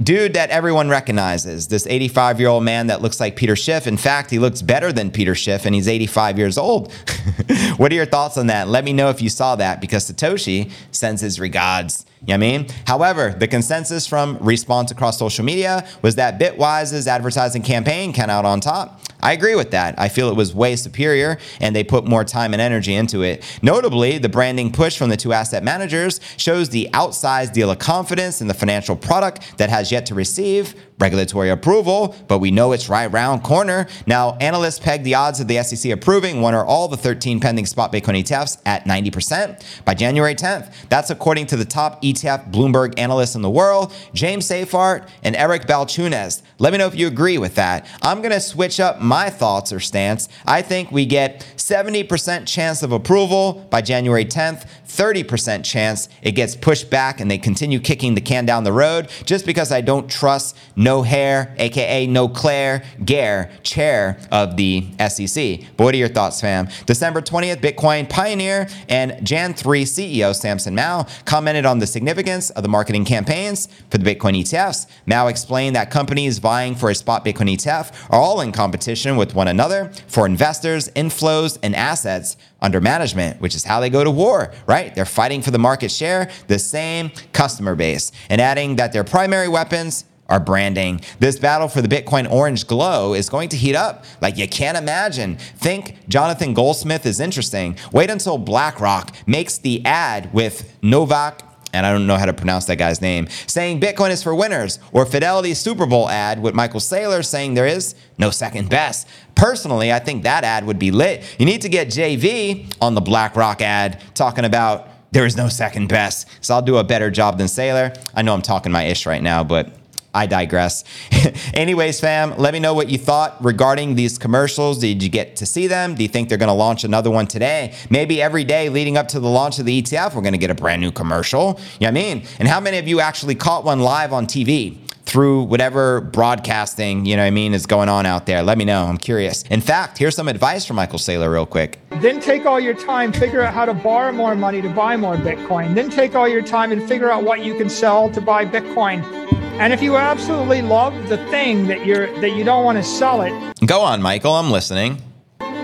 dude 0.02 0.34
that 0.34 0.50
everyone 0.50 0.90
recognizes, 0.90 1.68
this 1.68 1.86
85 1.88 2.40
year 2.40 2.50
old 2.50 2.64
man 2.64 2.88
that 2.88 3.02
looks 3.02 3.20
like 3.20 3.36
Peter 3.36 3.56
Schiff. 3.56 3.88
In 3.88 3.98
fact, 3.98 4.30
he 4.30 4.40
looks 4.40 4.62
better 4.62 4.92
than 4.92 5.12
Peter 5.12 5.36
Schiff 5.36 5.66
and 5.66 5.76
he's 5.76 5.88
85 5.88 6.38
years 6.38 6.58
old. 6.58 6.92
what 7.78 7.92
are 7.92 7.96
your 7.96 8.06
thoughts 8.06 8.38
on 8.38 8.48
that? 8.48 8.68
Let 8.68 8.84
me 8.84 8.94
know 8.94 9.10
if 9.10 9.22
you 9.22 9.30
saw 9.30 9.56
that 9.56 9.82
because 9.82 10.10
Satoshi 10.10 10.72
sends 10.92 11.22
his 11.22 11.40
regards. 11.40 12.06
You 12.22 12.28
know 12.28 12.34
I 12.36 12.38
mean? 12.38 12.68
However, 12.88 13.36
the 13.38 13.48
consensus 13.48 14.08
from 14.08 14.38
response 14.40 14.92
across 14.92 15.20
social 15.20 15.44
media 15.44 15.86
was 16.02 16.16
that 16.16 16.40
Bitwise's 16.40 17.08
advertising 17.08 17.64
campaign 17.64 18.14
came 18.14 18.30
out 18.30 18.46
on 18.46 18.62
top. 18.62 19.02
I 19.24 19.32
agree 19.32 19.56
with 19.56 19.72
that. 19.72 19.96
I 19.98 20.10
feel 20.10 20.30
it 20.30 20.36
was 20.36 20.54
way 20.54 20.76
superior 20.76 21.40
and 21.62 21.74
they 21.74 21.84
put 21.86 22.06
more 22.06 22.26
time 22.26 22.52
and 22.52 22.62
energy 22.62 22.94
into 22.94 23.24
it. 23.24 23.44
Notably, 23.62 24.18
the 24.18 24.28
branding 24.28 24.72
push 24.72 24.98
from 24.98 25.10
the 25.10 25.16
two 25.16 25.32
asset 25.32 25.64
managers 25.64 26.20
shows 26.36 26.70
the 26.70 26.90
outsized 26.92 27.54
deal 27.54 27.72
of 27.72 27.80
confidence 27.80 28.42
in 28.42 28.48
the 28.48 28.54
financial 28.54 28.98
product 28.98 29.58
that 29.58 29.70
has 29.70 29.94
yet 29.94 30.06
to 30.08 30.14
receive 30.14 30.76
regulatory 31.04 31.50
approval, 31.50 32.16
but 32.30 32.40
we 32.40 32.50
know 32.50 32.72
it's 32.72 32.88
right 32.88 33.12
round 33.12 33.44
corner. 33.44 33.88
Now, 34.08 34.38
analysts 34.40 34.80
peg 34.80 35.04
the 35.04 35.16
odds 35.16 35.42
of 35.42 35.50
the 35.50 35.62
SEC 35.62 35.92
approving 35.92 36.40
one 36.40 36.56
or 36.56 36.66
all 36.66 36.88
the 36.88 36.96
13 36.96 37.42
pending 37.42 37.66
spot 37.66 37.92
Bitcoin 37.92 38.24
ETFs 38.24 38.62
at 38.66 38.86
90% 38.86 39.84
by 39.84 39.96
January 39.96 40.34
10th. 40.34 40.74
That's 40.88 41.10
according 41.10 41.48
to 41.48 41.58
the 41.58 41.66
top 41.66 42.02
ETF 42.02 42.54
Bloomberg 42.54 42.98
analysts 42.98 43.36
in 43.36 43.42
the 43.42 43.50
world, 43.50 43.94
James 44.14 44.48
Seyffart 44.48 45.10
and 45.24 45.36
Eric 45.36 45.64
Balchunas. 45.64 46.42
Let 46.58 46.72
me 46.72 46.80
know 46.80 46.88
if 46.88 46.96
you 46.96 47.08
agree 47.08 47.38
with 47.38 47.56
that. 47.56 47.86
I'm 48.02 48.20
going 48.20 48.32
to 48.32 48.40
switch 48.40 48.80
up 48.80 49.02
my 49.02 49.30
thoughts 49.30 49.74
or 49.74 49.82
stance. 49.82 50.30
I 50.46 50.62
think 50.62 50.90
we 50.90 51.06
get 51.06 51.42
70% 51.58 52.48
chance 52.48 52.82
of 52.82 52.94
approval 52.94 53.68
by 53.70 53.82
January 53.82 54.24
10th, 54.24 54.66
30% 54.96 55.64
chance 55.66 56.08
it 56.22 56.34
gets 56.34 56.56
pushed 56.56 56.90
back 56.90 57.20
and 57.20 57.30
they 57.30 57.38
continue 57.38 57.80
kicking 57.80 58.14
the 58.14 58.22
can 58.22 58.46
down 58.46 58.64
the 58.64 58.72
road 58.72 59.10
just 59.26 59.46
because 59.46 59.72
I 59.72 59.82
don't 59.82 60.10
trust 60.10 60.56
no 60.76 61.02
hair, 61.02 61.56
aka 61.58 62.06
no 62.08 62.28
Claire 62.28 62.84
Gare, 63.04 63.52
chair 63.64 64.20
of 64.32 64.56
the 64.56 64.86
SEC. 65.10 65.62
But 65.78 65.84
what 65.84 65.96
are 65.96 65.98
your 65.98 66.10
thoughts, 66.10 66.42
fam? 66.42 66.68
December 66.86 67.22
20th, 67.22 67.58
Bitcoin 67.58 68.10
pioneer 68.10 68.68
and 68.88 69.26
Jan 69.26 69.54
3 69.54 69.84
CEO 69.84 70.36
Samson 70.36 70.76
Mow 70.76 71.06
commented 71.26 71.66
on 71.66 71.80
the 71.80 71.88
significance 71.88 72.50
of 72.52 72.64
the 72.64 72.70
marketing 72.70 73.06
campaigns 73.06 73.68
for 73.90 73.98
the 73.98 74.16
Bitcoin 74.16 74.40
ETFs. 74.40 74.86
Mow 75.06 75.28
explained 75.28 75.76
that 75.76 75.90
companies 75.90 76.38
vying 76.38 76.76
for 76.76 76.90
a 76.90 76.96
spot 76.96 77.26
Bitcoin 77.26 77.54
ETF 77.56 78.12
are 78.12 78.20
all 78.20 78.42
in 78.42 78.52
competition 78.52 79.18
with 79.18 79.34
one 79.34 79.48
another 79.48 79.92
for 80.08 80.26
investors, 80.26 80.90
inflows, 80.90 81.58
and 81.64 81.76
assets 81.76 82.38
under 82.64 82.80
management, 82.80 83.40
which 83.42 83.54
is 83.54 83.66
how 83.66 83.80
they 83.80 83.90
go 83.90 84.04
to 84.04 84.10
war, 84.10 84.52
right? 84.66 84.83
They're 84.90 85.06
fighting 85.06 85.42
for 85.42 85.52
the 85.52 85.60
market 85.60 85.92
share, 85.92 86.30
the 86.48 86.60
same 86.60 87.12
customer 87.32 87.76
base, 87.76 88.12
and 88.30 88.42
adding 88.42 88.76
that 88.78 88.94
their 88.94 89.04
primary 89.04 89.48
weapons 89.48 90.06
are 90.30 90.40
branding. 90.40 91.02
This 91.20 91.38
battle 91.38 91.68
for 91.68 91.82
the 91.82 91.88
Bitcoin 91.88 92.30
orange 92.32 92.66
glow 92.66 93.14
is 93.14 93.30
going 93.30 93.50
to 93.50 93.58
heat 93.58 93.76
up 93.76 94.06
like 94.22 94.38
you 94.38 94.48
can't 94.48 94.78
imagine. 94.78 95.36
Think 95.36 96.08
Jonathan 96.08 96.54
Goldsmith 96.54 97.06
is 97.06 97.20
interesting. 97.20 97.78
Wait 97.92 98.10
until 98.10 98.38
BlackRock 98.38 99.16
makes 99.28 99.58
the 99.58 99.86
ad 99.86 100.34
with 100.34 100.78
Novak 100.82 101.53
and 101.74 101.86
I 101.86 101.92
don't 101.92 102.08
know 102.08 102.18
how 102.18 102.26
to 102.26 102.34
pronounce 102.34 102.66
that 102.66 102.78
guy's 102.78 103.02
name, 103.02 103.28
saying 103.48 103.82
Bitcoin 103.82 104.12
is 104.12 104.24
for 104.24 104.34
winners, 104.34 104.80
or 104.92 105.06
Fidelity's 105.06 105.60
Super 105.60 105.86
Bowl 105.86 106.10
ad 106.10 106.42
with 106.42 106.54
Michael 106.54 106.80
Saylor 106.80 107.26
saying 107.26 107.56
there 107.56 107.68
is 107.68 107.96
no 108.18 108.30
second 108.30 108.70
best. 108.70 109.08
Personally, 109.36 109.92
I 109.92 110.00
think 110.00 110.24
that 110.24 110.44
ad 110.44 110.66
would 110.66 110.80
be 110.80 110.92
lit. 110.92 111.24
You 111.40 111.46
need 111.46 111.62
to 111.62 111.70
get 111.70 111.88
JV 111.88 112.74
on 112.80 112.94
the 112.94 113.02
BlackRock 113.02 113.62
ad 113.62 114.02
talking 114.14 114.46
about 114.46 114.88
there 115.12 115.26
is 115.26 115.36
no 115.36 115.48
second 115.50 115.90
best. 115.90 116.28
So 116.42 116.56
I'll 116.56 116.62
do 116.62 116.78
a 116.78 116.84
better 116.84 117.12
job 117.12 117.38
than 117.38 117.48
Saylor. 117.48 117.96
I 118.16 118.22
know 118.22 118.34
I'm 118.34 118.42
talking 118.42 118.72
my 118.72 118.84
ish 118.84 119.06
right 119.06 119.22
now, 119.22 119.44
but 119.44 119.76
I 120.14 120.28
digress. 120.28 120.84
Anyways, 121.54 122.00
fam, 122.00 122.38
let 122.38 122.54
me 122.54 122.60
know 122.60 122.74
what 122.74 122.90
you 122.90 122.98
thought 122.98 123.44
regarding 123.44 123.96
these 123.96 124.18
commercials. 124.18 124.80
Did 124.80 125.02
you 125.02 125.10
get 125.10 125.36
to 125.38 125.46
see 125.46 125.68
them? 125.68 125.96
Do 125.96 126.04
you 126.04 126.10
think 126.10 126.30
they're 126.30 126.38
going 126.38 126.48
to 126.48 126.54
launch 126.54 126.84
another 126.84 127.10
one 127.10 127.28
today? 127.28 127.76
Maybe 127.90 128.22
every 128.22 128.44
day 128.44 128.70
leading 128.70 128.98
up 128.98 129.08
to 129.10 129.20
the 129.20 129.30
launch 129.30 129.60
of 129.60 129.66
the 129.66 129.82
ETF, 129.82 130.14
we're 130.16 130.22
going 130.22 130.34
to 130.34 130.38
get 130.38 130.52
a 130.52 130.56
brand 130.56 130.82
new 130.82 130.92
commercial. 130.92 131.60
You 131.80 131.88
know 131.88 131.88
what 131.88 131.88
I 131.88 131.92
mean? 131.92 132.24
And 132.40 132.48
how 132.48 132.60
many 132.60 132.78
of 132.78 132.88
you 132.88 133.00
actually 133.00 133.36
caught 133.36 133.64
one 133.64 133.80
live 133.80 134.14
on 134.14 134.28
TV? 134.28 134.78
through 135.06 135.44
whatever 135.44 136.02
broadcasting, 136.02 137.06
you 137.06 137.16
know 137.16 137.22
what 137.22 137.28
I 137.28 137.32
mean, 137.32 137.54
is 137.54 137.66
going 137.66 137.90
on 137.90 138.06
out 138.06 138.26
there. 138.26 138.42
Let 138.42 138.58
me 138.58 138.66
know. 138.66 138.86
I'm 138.86 138.98
curious. 138.98 139.44
In 139.44 139.62
fact, 139.62 139.98
here's 139.98 140.16
some 140.16 140.28
advice 140.28 140.66
from 140.66 140.78
Michael 140.78 140.98
Saylor 140.98 141.32
real 141.32 141.46
quick. 141.46 141.80
Then 142.02 142.20
take 142.20 142.46
all 142.46 142.60
your 142.60 142.74
time, 142.74 143.12
figure 143.14 143.42
out 143.42 143.54
how 143.54 143.66
to 143.66 143.74
borrow 143.74 144.12
more 144.12 144.36
money 144.36 144.62
to 144.62 144.70
buy 144.70 144.98
more 144.98 145.16
Bitcoin. 145.16 145.76
Then 145.76 145.90
take 145.90 146.16
all 146.16 146.28
your 146.28 146.42
time 146.42 146.72
and 146.72 146.88
figure 146.88 147.12
out 147.12 147.24
what 147.24 147.44
you 147.44 147.56
can 147.56 147.70
sell 147.70 148.10
to 148.12 148.22
buy 148.22 148.46
Bitcoin. 148.46 149.23
And 149.60 149.72
if 149.72 149.84
you 149.84 149.96
absolutely 149.98 150.64
love 150.64 151.10
the 151.10 151.18
thing 151.28 151.68
that 151.68 151.86
you're 151.86 152.08
that 152.22 152.32
you 152.32 152.44
don't 152.44 152.66
want 152.66 152.80
to 152.80 152.84
sell 152.84 153.22
it, 153.22 153.32
go 153.66 153.82
on, 153.82 154.02
Michael. 154.02 154.34
I'm 154.34 154.50
listening. 154.50 155.02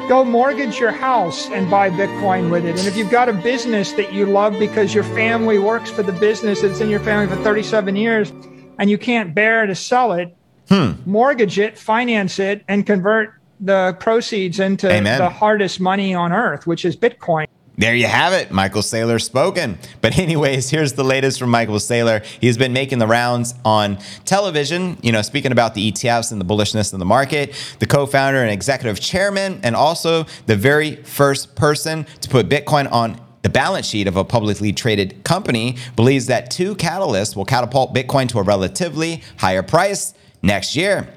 Go 0.07 0.23
mortgage 0.23 0.79
your 0.79 0.91
house 0.91 1.49
and 1.49 1.69
buy 1.69 1.89
Bitcoin 1.89 2.51
with 2.51 2.65
it. 2.65 2.77
And 2.77 2.87
if 2.87 2.95
you've 2.95 3.11
got 3.11 3.29
a 3.29 3.33
business 3.33 3.91
that 3.93 4.13
you 4.13 4.25
love 4.25 4.57
because 4.57 4.93
your 4.93 5.03
family 5.03 5.59
works 5.59 5.89
for 5.89 6.03
the 6.03 6.11
business, 6.13 6.63
it's 6.63 6.79
in 6.79 6.89
your 6.89 6.99
family 6.99 7.27
for 7.35 7.41
37 7.43 7.95
years, 7.95 8.31
and 8.77 8.89
you 8.89 8.97
can't 8.97 9.35
bear 9.35 9.65
to 9.65 9.75
sell 9.75 10.13
it, 10.13 10.35
hmm. 10.67 10.91
mortgage 11.05 11.59
it, 11.59 11.77
finance 11.77 12.39
it, 12.39 12.63
and 12.67 12.85
convert 12.85 13.33
the 13.59 13.97
proceeds 13.99 14.59
into 14.59 14.89
Amen. 14.89 15.19
the 15.19 15.29
hardest 15.29 15.79
money 15.79 16.13
on 16.13 16.31
earth, 16.31 16.65
which 16.65 16.85
is 16.85 16.95
Bitcoin. 16.95 17.47
There 17.79 17.95
you 17.95 18.07
have 18.07 18.33
it. 18.33 18.51
Michael 18.51 18.81
Saylor 18.81 19.21
spoken. 19.21 19.79
But, 20.01 20.17
anyways, 20.19 20.69
here's 20.69 20.93
the 20.93 21.03
latest 21.05 21.39
from 21.39 21.49
Michael 21.49 21.77
Saylor. 21.77 22.25
He's 22.25 22.57
been 22.57 22.73
making 22.73 22.99
the 22.99 23.07
rounds 23.07 23.55
on 23.63 23.99
television, 24.25 24.97
you 25.01 25.13
know, 25.13 25.21
speaking 25.21 25.53
about 25.53 25.75
the 25.75 25.89
ETFs 25.89 26.33
and 26.33 26.41
the 26.41 26.45
bullishness 26.45 26.91
in 26.91 26.99
the 26.99 27.05
market. 27.05 27.55
The 27.79 27.87
co 27.87 28.05
founder 28.05 28.41
and 28.41 28.51
executive 28.51 28.99
chairman, 28.99 29.61
and 29.63 29.77
also 29.77 30.25
the 30.45 30.57
very 30.57 30.97
first 30.97 31.55
person 31.55 32.05
to 32.19 32.27
put 32.27 32.49
Bitcoin 32.49 32.91
on 32.91 33.21
the 33.43 33.49
balance 33.49 33.87
sheet 33.87 34.09
of 34.09 34.17
a 34.17 34.25
publicly 34.25 34.73
traded 34.73 35.23
company, 35.23 35.77
believes 35.95 36.25
that 36.25 36.51
two 36.51 36.75
catalysts 36.75 37.33
will 37.33 37.45
catapult 37.45 37.95
Bitcoin 37.95 38.27
to 38.27 38.39
a 38.39 38.43
relatively 38.43 39.23
higher 39.37 39.63
price 39.63 40.13
next 40.41 40.75
year. 40.75 41.07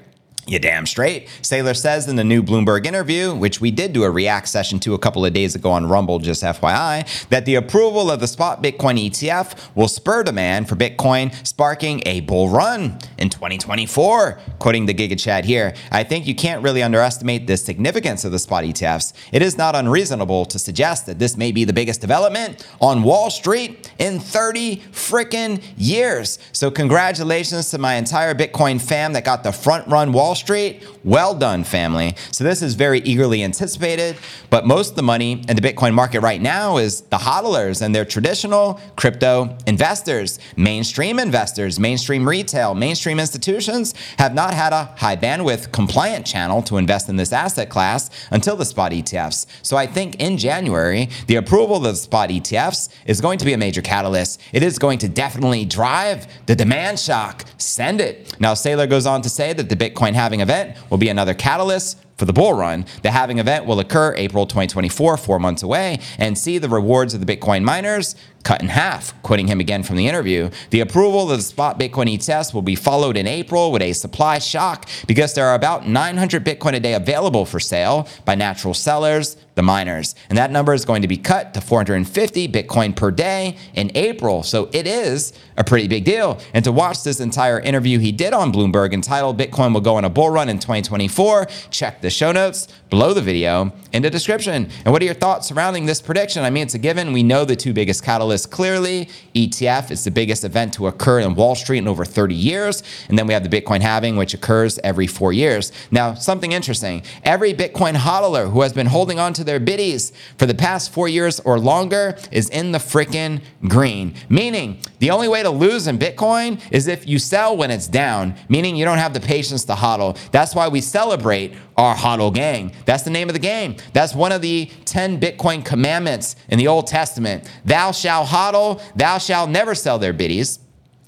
You 0.45 0.59
damn 0.59 0.85
straight. 0.85 1.27
Saylor 1.41 1.75
says 1.75 2.09
in 2.09 2.17
the 2.17 2.23
new 2.23 2.43
Bloomberg 2.43 2.85
interview, 2.85 3.33
which 3.33 3.61
we 3.61 3.71
did 3.71 3.93
do 3.93 4.03
a 4.03 4.11
react 4.11 4.49
session 4.49 4.77
to 4.81 4.93
a 4.93 4.99
couple 4.99 5.25
of 5.25 5.31
days 5.31 5.55
ago 5.55 5.71
on 5.71 5.85
Rumble, 5.85 6.19
just 6.19 6.43
FYI, 6.43 7.27
that 7.29 7.45
the 7.45 7.55
approval 7.55 8.11
of 8.11 8.19
the 8.19 8.27
spot 8.27 8.61
Bitcoin 8.61 9.09
ETF 9.09 9.69
will 9.73 9.87
spur 9.87 10.21
demand 10.21 10.67
for 10.67 10.75
Bitcoin, 10.75 11.33
sparking 11.47 12.03
a 12.05 12.19
bull 12.21 12.49
run 12.49 12.99
in 13.17 13.29
2024. 13.29 14.39
Quoting 14.59 14.85
the 14.85 14.93
Giga 14.93 15.17
Chad 15.17 15.45
here, 15.45 15.73
I 15.91 16.03
think 16.03 16.27
you 16.27 16.35
can't 16.35 16.61
really 16.61 16.83
underestimate 16.83 17.47
the 17.47 17.55
significance 17.55 18.25
of 18.25 18.33
the 18.33 18.39
spot 18.39 18.65
ETFs. 18.65 19.13
It 19.31 19.41
is 19.41 19.57
not 19.57 19.77
unreasonable 19.77 20.43
to 20.45 20.59
suggest 20.59 21.05
that 21.05 21.19
this 21.19 21.37
may 21.37 21.53
be 21.53 21.63
the 21.63 21.73
biggest 21.73 22.01
development 22.01 22.67
on 22.81 23.03
Wall 23.03 23.29
Street 23.29 23.89
in 23.97 24.19
30 24.19 24.77
freaking 24.91 25.63
years. 25.77 26.37
So, 26.51 26.69
congratulations 26.69 27.71
to 27.71 27.77
my 27.77 27.95
entire 27.95 28.35
Bitcoin 28.35 28.81
fam 28.81 29.13
that 29.13 29.23
got 29.23 29.43
the 29.43 29.53
front 29.53 29.87
run 29.87 30.11
Wall 30.11 30.32
Wall 30.33 30.37
Street. 30.39 30.83
Well 31.03 31.35
done, 31.35 31.63
family. 31.63 32.15
So 32.31 32.43
this 32.43 32.63
is 32.63 32.73
very 32.73 33.01
eagerly 33.01 33.43
anticipated, 33.43 34.17
but 34.49 34.65
most 34.65 34.89
of 34.89 34.95
the 34.95 35.03
money 35.03 35.33
in 35.47 35.55
the 35.55 35.61
Bitcoin 35.61 35.93
market 35.93 36.21
right 36.21 36.41
now 36.41 36.77
is 36.77 37.01
the 37.01 37.17
hodlers 37.17 37.83
and 37.83 37.93
their 37.93 38.03
traditional 38.03 38.79
crypto 38.95 39.55
investors, 39.67 40.39
mainstream 40.57 41.19
investors, 41.19 41.79
mainstream 41.79 42.27
retail, 42.27 42.73
mainstream 42.73 43.19
institutions 43.19 43.93
have 44.17 44.33
not 44.33 44.55
had 44.55 44.73
a 44.73 44.85
high 44.97 45.15
bandwidth 45.15 45.71
compliant 45.71 46.25
channel 46.25 46.63
to 46.63 46.77
invest 46.77 47.09
in 47.09 47.15
this 47.15 47.31
asset 47.31 47.69
class 47.69 48.09
until 48.31 48.55
the 48.55 48.65
spot 48.65 48.91
ETFs. 48.91 49.45
So 49.61 49.77
I 49.77 49.85
think 49.85 50.15
in 50.19 50.39
January, 50.39 51.09
the 51.27 51.35
approval 51.35 51.75
of 51.75 51.83
the 51.83 51.93
spot 51.93 52.31
ETFs 52.31 52.89
is 53.05 53.21
going 53.21 53.37
to 53.37 53.45
be 53.45 53.53
a 53.53 53.57
major 53.59 53.83
catalyst. 53.83 54.41
It 54.51 54.63
is 54.63 54.79
going 54.79 54.97
to 54.99 55.07
definitely 55.09 55.63
drive 55.63 56.25
the 56.47 56.55
demand 56.55 56.99
shock. 56.99 57.45
Send 57.59 58.01
it. 58.01 58.35
Now, 58.39 58.53
Saylor 58.53 58.89
goes 58.89 59.05
on 59.05 59.21
to 59.21 59.29
say 59.29 59.53
that 59.53 59.69
the 59.69 59.75
Bitcoin 59.75 60.13
halving 60.23 60.39
event 60.39 60.77
will 60.89 60.97
be 60.97 61.09
another 61.09 61.33
catalyst 61.33 61.97
for 62.23 62.27
the 62.27 62.31
bull 62.31 62.53
run. 62.53 62.85
The 63.01 63.11
halving 63.11 63.39
event 63.39 63.65
will 63.65 63.81
occur 63.81 64.15
April 64.15 64.45
2024, 64.45 65.17
four 65.17 65.39
months 65.39 65.61
away, 65.61 65.99
and 66.17 66.37
see 66.37 66.57
the 66.57 66.69
rewards 66.69 67.13
of 67.13 67.25
the 67.25 67.37
Bitcoin 67.37 67.63
miners 67.63 68.15
cut 68.43 68.61
in 68.61 68.67
half. 68.67 69.21
Quoting 69.23 69.47
him 69.47 69.59
again 69.59 69.83
from 69.83 69.95
the 69.95 70.07
interview, 70.07 70.49
the 70.69 70.81
approval 70.81 71.31
of 71.31 71.37
the 71.37 71.43
spot 71.43 71.79
Bitcoin 71.79 72.13
ETFs 72.13 72.53
will 72.53 72.61
be 72.61 72.75
followed 72.75 73.17
in 73.17 73.25
April 73.25 73.71
with 73.71 73.81
a 73.81 73.93
supply 73.93 74.39
shock 74.39 74.87
because 75.07 75.33
there 75.33 75.47
are 75.47 75.55
about 75.55 75.87
900 75.87 76.45
Bitcoin 76.45 76.73
a 76.73 76.79
day 76.79 76.93
available 76.93 77.45
for 77.45 77.59
sale 77.59 78.07
by 78.25 78.35
natural 78.35 78.73
sellers, 78.73 79.37
the 79.55 79.61
miners. 79.61 80.15
And 80.29 80.37
that 80.37 80.51
number 80.51 80.73
is 80.73 80.83
going 80.83 81.03
to 81.03 81.07
be 81.07 81.17
cut 81.17 81.53
to 81.53 81.61
450 81.61 82.47
Bitcoin 82.47 82.95
per 82.95 83.11
day 83.11 83.57
in 83.73 83.91
April. 83.95 84.43
So 84.43 84.69
it 84.73 84.87
is 84.87 85.33
a 85.57 85.63
pretty 85.63 85.87
big 85.87 86.05
deal. 86.05 86.39
And 86.53 86.65
to 86.65 86.71
watch 86.71 87.03
this 87.03 87.19
entire 87.19 87.59
interview 87.59 87.99
he 87.99 88.11
did 88.11 88.33
on 88.33 88.51
Bloomberg 88.51 88.93
entitled 88.93 89.37
Bitcoin 89.37 89.73
will 89.73 89.81
go 89.81 89.95
on 89.95 90.05
a 90.05 90.09
bull 90.09 90.29
run 90.29 90.49
in 90.49 90.59
2024, 90.59 91.45
check 91.69 92.01
the 92.01 92.09
show 92.13 92.31
notes 92.31 92.67
below 92.89 93.13
the 93.13 93.21
video 93.21 93.73
in 93.91 94.03
the 94.03 94.09
description. 94.09 94.69
And 94.85 94.93
what 94.93 95.01
are 95.01 95.05
your 95.05 95.13
thoughts 95.13 95.47
surrounding 95.47 95.85
this 95.85 96.01
prediction? 96.01 96.43
I 96.43 96.49
mean, 96.49 96.63
it's 96.63 96.75
a 96.75 96.79
given. 96.79 97.11
We 97.11 97.23
know 97.23 97.43
the 97.43 97.55
two 97.55 97.73
biggest 97.73 98.03
catalysts 98.03 98.49
clearly. 98.49 99.09
ETF 99.35 99.91
is 99.91 100.03
the 100.03 100.11
biggest 100.11 100.43
event 100.43 100.73
to 100.75 100.87
occur 100.87 101.19
in 101.19 101.35
Wall 101.35 101.55
Street 101.55 101.79
in 101.79 101.87
over 101.87 102.05
30 102.05 102.35
years. 102.35 102.83
And 103.09 103.17
then 103.17 103.27
we 103.27 103.33
have 103.33 103.49
the 103.49 103.61
Bitcoin 103.61 103.81
halving, 103.81 104.15
which 104.15 104.33
occurs 104.33 104.79
every 104.83 105.07
four 105.07 105.33
years. 105.33 105.71
Now, 105.91 106.13
something 106.13 106.51
interesting 106.51 107.03
every 107.23 107.53
Bitcoin 107.53 107.95
hodler 107.95 108.51
who 108.51 108.61
has 108.61 108.73
been 108.73 108.87
holding 108.87 109.19
on 109.19 109.33
to 109.33 109.43
their 109.43 109.59
biddies 109.59 110.11
for 110.37 110.45
the 110.45 110.53
past 110.53 110.91
four 110.91 111.07
years 111.07 111.39
or 111.41 111.59
longer 111.59 112.17
is 112.31 112.49
in 112.49 112.71
the 112.71 112.77
freaking 112.77 113.41
green. 113.67 114.13
Meaning, 114.29 114.79
the 114.99 115.09
only 115.09 115.27
way 115.27 115.43
to 115.43 115.49
lose 115.49 115.87
in 115.87 115.97
Bitcoin 115.97 116.59
is 116.71 116.87
if 116.87 117.07
you 117.07 117.19
sell 117.19 117.57
when 117.57 117.71
it's 117.71 117.87
down, 117.87 118.35
meaning 118.49 118.75
you 118.75 118.85
don't 118.85 118.97
have 118.97 119.13
the 119.13 119.19
patience 119.19 119.65
to 119.65 119.73
hodl. 119.73 120.17
That's 120.31 120.53
why 120.55 120.67
we 120.67 120.81
celebrate 120.81 121.53
our 121.77 121.95
hodl 121.95 122.33
gang. 122.33 122.71
That's 122.85 123.03
the 123.03 123.09
name 123.09 123.29
of 123.29 123.33
the 123.33 123.39
game. 123.39 123.77
That's 123.93 124.13
one 124.13 124.31
of 124.31 124.41
the 124.41 124.69
10 124.85 125.19
Bitcoin 125.19 125.65
commandments 125.65 126.35
in 126.49 126.57
the 126.59 126.67
Old 126.67 126.87
Testament. 126.87 127.49
Thou 127.65 127.91
shalt 127.91 128.27
hodl, 128.27 128.81
thou 128.95 129.17
shalt 129.17 129.49
never 129.49 129.75
sell 129.75 129.99
their 129.99 130.13
biddies 130.13 130.59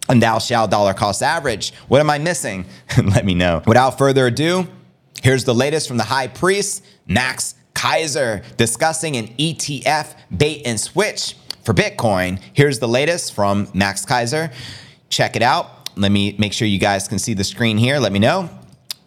and 0.09 0.21
thou 0.21 0.39
shalt 0.39 0.71
dollar 0.71 0.93
cost 0.93 1.23
average. 1.23 1.73
What 1.87 1.99
am 1.99 2.09
I 2.09 2.17
missing? 2.17 2.65
Let 3.03 3.25
me 3.25 3.33
know. 3.33 3.61
Without 3.65 3.97
further 3.97 4.27
ado, 4.27 4.67
here's 5.21 5.43
the 5.43 5.55
latest 5.55 5.87
from 5.87 5.97
the 5.97 6.03
high 6.03 6.27
priest, 6.27 6.83
Max 7.07 7.55
Keiser, 7.73 8.43
discussing 8.57 9.17
an 9.17 9.27
ETF 9.35 10.15
bait 10.35 10.61
and 10.65 10.79
switch 10.79 11.35
for 11.63 11.73
Bitcoin. 11.73 12.39
Here's 12.53 12.79
the 12.79 12.87
latest 12.87 13.33
from 13.33 13.67
Max 13.73 14.05
Keiser. 14.05 14.53
Check 15.09 15.35
it 15.35 15.41
out. 15.41 15.89
Let 15.97 16.11
me 16.11 16.35
make 16.37 16.53
sure 16.53 16.67
you 16.67 16.79
guys 16.79 17.07
can 17.07 17.19
see 17.19 17.33
the 17.33 17.43
screen 17.43 17.77
here. 17.77 17.99
Let 17.99 18.11
me 18.11 18.19
know. 18.19 18.49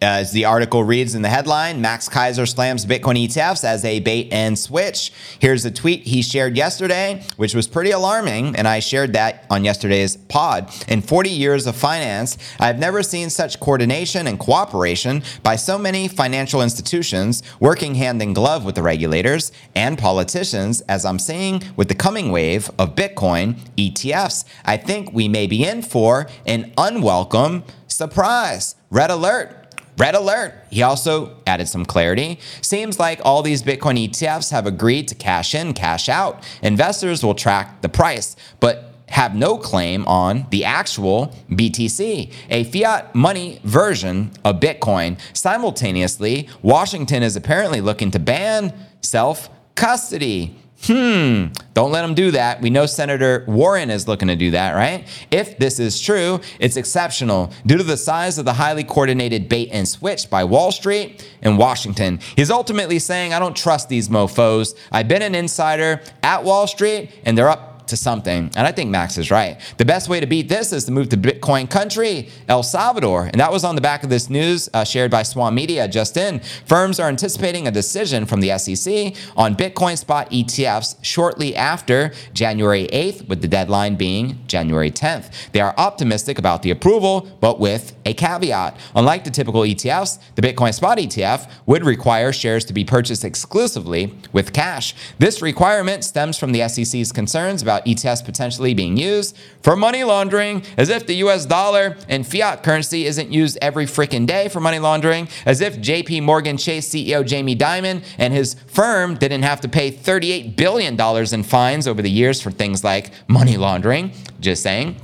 As 0.01 0.31
the 0.31 0.45
article 0.45 0.85
reads 0.85 1.13
in 1.13 1.23
the 1.23 1.29
headline, 1.29 1.81
Max 1.81 2.07
Keiser 2.07 2.47
slams 2.47 2.85
Bitcoin 2.85 3.21
ETFs 3.27 3.65
as 3.65 3.83
a 3.83 3.99
bait 3.99 4.29
and 4.31 4.57
switch. 4.57 5.11
Here's 5.39 5.65
a 5.65 5.71
tweet 5.71 6.03
he 6.03 6.21
shared 6.21 6.55
yesterday, 6.55 7.21
which 7.35 7.53
was 7.53 7.67
pretty 7.67 7.91
alarming, 7.91 8.55
and 8.55 8.65
I 8.65 8.79
shared 8.79 9.11
that 9.13 9.45
on 9.49 9.65
yesterday's 9.65 10.15
pod. 10.15 10.73
In 10.87 11.01
40 11.01 11.29
years 11.29 11.67
of 11.67 11.75
finance, 11.75 12.37
I've 12.61 12.79
never 12.79 13.03
seen 13.03 13.29
such 13.29 13.59
coordination 13.59 14.25
and 14.25 14.39
cooperation 14.39 15.21
by 15.43 15.57
so 15.57 15.77
many 15.77 16.07
financial 16.07 16.61
institutions 16.61 17.43
working 17.59 17.95
hand 17.95 18.21
in 18.21 18.33
glove 18.33 18.63
with 18.63 18.75
the 18.75 18.83
regulators 18.83 19.51
and 19.75 19.97
politicians 19.97 20.79
as 20.81 21.03
I'm 21.03 21.19
seeing 21.19 21.61
with 21.75 21.89
the 21.89 21.95
coming 21.95 22.31
wave 22.31 22.71
of 22.79 22.95
Bitcoin 22.95 23.59
ETFs. 23.75 24.45
I 24.63 24.77
think 24.77 25.11
we 25.11 25.27
may 25.27 25.45
be 25.45 25.65
in 25.65 25.81
for 25.81 26.27
an 26.45 26.71
unwelcome 26.77 27.65
surprise. 27.87 28.75
Red 28.89 29.11
alert. 29.11 29.58
Red 29.99 30.15
alert. 30.15 30.53
He 30.69 30.81
also 30.81 31.35
added 31.45 31.67
some 31.67 31.85
clarity. 31.85 32.39
Seems 32.61 32.99
like 32.99 33.19
all 33.25 33.41
these 33.41 33.61
Bitcoin 33.61 34.07
ETFs 34.07 34.49
have 34.51 34.65
agreed 34.65 35.09
to 35.09 35.15
cash 35.15 35.53
in, 35.53 35.73
cash 35.73 36.07
out. 36.07 36.41
Investors 36.63 37.21
will 37.21 37.35
track 37.35 37.81
the 37.81 37.89
price, 37.89 38.37
but 38.61 38.93
have 39.09 39.35
no 39.35 39.57
claim 39.57 40.05
on 40.07 40.45
the 40.51 40.63
actual 40.63 41.35
BTC, 41.49 42.31
a 42.49 42.63
fiat 42.63 43.13
money 43.13 43.59
version 43.65 44.31
of 44.45 44.61
Bitcoin. 44.61 45.19
Simultaneously, 45.33 46.47
Washington 46.61 47.21
is 47.21 47.35
apparently 47.35 47.81
looking 47.81 48.09
to 48.11 48.19
ban 48.19 48.73
self 49.01 49.49
custody. 49.75 50.55
Hmm, 50.83 51.47
don't 51.73 51.91
let 51.91 52.03
them 52.03 52.13
do 52.13 52.31
that. 52.31 52.61
We 52.61 52.69
know 52.69 52.85
Senator 52.85 53.43
Warren 53.47 53.89
is 53.89 54.07
looking 54.07 54.29
to 54.29 54.35
do 54.35 54.51
that, 54.51 54.73
right? 54.73 55.05
If 55.29 55.57
this 55.57 55.77
is 55.77 55.99
true, 55.99 56.39
it's 56.57 56.77
exceptional 56.77 57.51
due 57.65 57.77
to 57.77 57.83
the 57.83 57.97
size 57.97 58.37
of 58.37 58.45
the 58.45 58.53
highly 58.53 58.85
coordinated 58.85 59.49
bait 59.49 59.69
and 59.73 59.87
switch 59.87 60.29
by 60.29 60.45
Wall 60.45 60.71
Street 60.71 61.29
and 61.41 61.57
Washington. 61.57 62.19
He's 62.35 62.49
ultimately 62.49 62.97
saying, 62.97 63.33
I 63.33 63.39
don't 63.39 63.57
trust 63.57 63.89
these 63.89 64.07
mofos. 64.07 64.73
I've 64.91 65.09
been 65.09 65.21
an 65.21 65.35
insider 65.35 66.01
at 66.23 66.45
Wall 66.45 66.65
Street 66.65 67.11
and 67.25 67.37
they're 67.37 67.49
up 67.49 67.68
to 67.89 67.97
something. 67.97 68.51
And 68.55 68.67
I 68.67 68.71
think 68.71 68.89
Max 68.89 69.17
is 69.17 69.31
right. 69.31 69.59
The 69.77 69.85
best 69.85 70.09
way 70.09 70.19
to 70.19 70.25
beat 70.25 70.49
this 70.49 70.73
is 70.73 70.85
to 70.85 70.91
move 70.91 71.09
to 71.09 71.17
Bitcoin 71.17 71.69
country, 71.69 72.29
El 72.47 72.63
Salvador. 72.63 73.25
And 73.25 73.39
that 73.39 73.51
was 73.51 73.63
on 73.63 73.75
the 73.75 73.81
back 73.81 74.03
of 74.03 74.09
this 74.09 74.29
news 74.29 74.69
uh, 74.73 74.83
shared 74.83 75.11
by 75.11 75.23
Swan 75.23 75.53
Media 75.55 75.87
just 75.87 76.17
in. 76.17 76.39
Firms 76.65 76.99
are 76.99 77.09
anticipating 77.09 77.67
a 77.67 77.71
decision 77.71 78.25
from 78.25 78.39
the 78.41 78.57
SEC 78.57 79.15
on 79.35 79.55
Bitcoin 79.55 79.97
spot 79.97 80.29
ETFs 80.31 80.95
shortly 81.01 81.55
after 81.55 82.11
January 82.33 82.87
8th, 82.87 83.27
with 83.27 83.41
the 83.41 83.47
deadline 83.47 83.95
being 83.95 84.39
January 84.47 84.91
10th. 84.91 85.51
They 85.51 85.61
are 85.61 85.73
optimistic 85.77 86.39
about 86.39 86.63
the 86.63 86.71
approval, 86.71 87.27
but 87.39 87.59
with 87.59 87.95
a 88.05 88.13
caveat. 88.13 88.77
Unlike 88.95 89.23
the 89.25 89.31
typical 89.31 89.61
ETFs, 89.61 90.19
the 90.35 90.41
Bitcoin 90.41 90.73
spot 90.73 90.97
ETF 90.97 91.49
would 91.65 91.83
require 91.83 92.31
shares 92.31 92.65
to 92.65 92.73
be 92.73 92.83
purchased 92.83 93.23
exclusively 93.23 94.13
with 94.31 94.53
cash. 94.53 94.95
This 95.17 95.41
requirement 95.41 96.03
stems 96.03 96.37
from 96.37 96.51
the 96.51 96.67
SEC's 96.67 97.11
concerns 97.11 97.61
about 97.61 97.78
Uh, 97.79 97.81
about 97.81 97.85
ETFs 97.85 98.23
potentially 98.23 98.73
being 98.73 98.97
used 98.97 99.37
for 99.61 99.75
money 99.75 100.03
laundering, 100.03 100.63
as 100.77 100.89
if 100.89 101.05
the 101.07 101.15
US 101.15 101.45
dollar 101.45 101.95
and 102.07 102.25
fiat 102.25 102.63
currency 102.63 103.05
isn't 103.05 103.31
used 103.31 103.57
every 103.61 103.85
freaking 103.85 104.25
day 104.25 104.47
for 104.47 104.59
money 104.59 104.79
laundering, 104.79 105.27
as 105.45 105.61
if 105.61 105.77
JP 105.77 106.23
Morgan 106.23 106.57
Chase 106.57 106.89
CEO 106.89 107.25
Jamie 107.25 107.55
Dimon 107.55 108.03
and 108.17 108.33
his 108.33 108.55
firm 108.67 109.15
didn't 109.15 109.43
have 109.43 109.61
to 109.61 109.69
pay 109.69 109.91
$38 109.91 110.55
billion 110.55 110.99
in 111.33 111.43
fines 111.43 111.87
over 111.87 112.01
the 112.01 112.09
years 112.09 112.41
for 112.41 112.51
things 112.51 112.83
like 112.83 113.11
money 113.27 113.57
laundering. 113.57 114.11
Just 114.39 114.63
saying. 114.63 114.95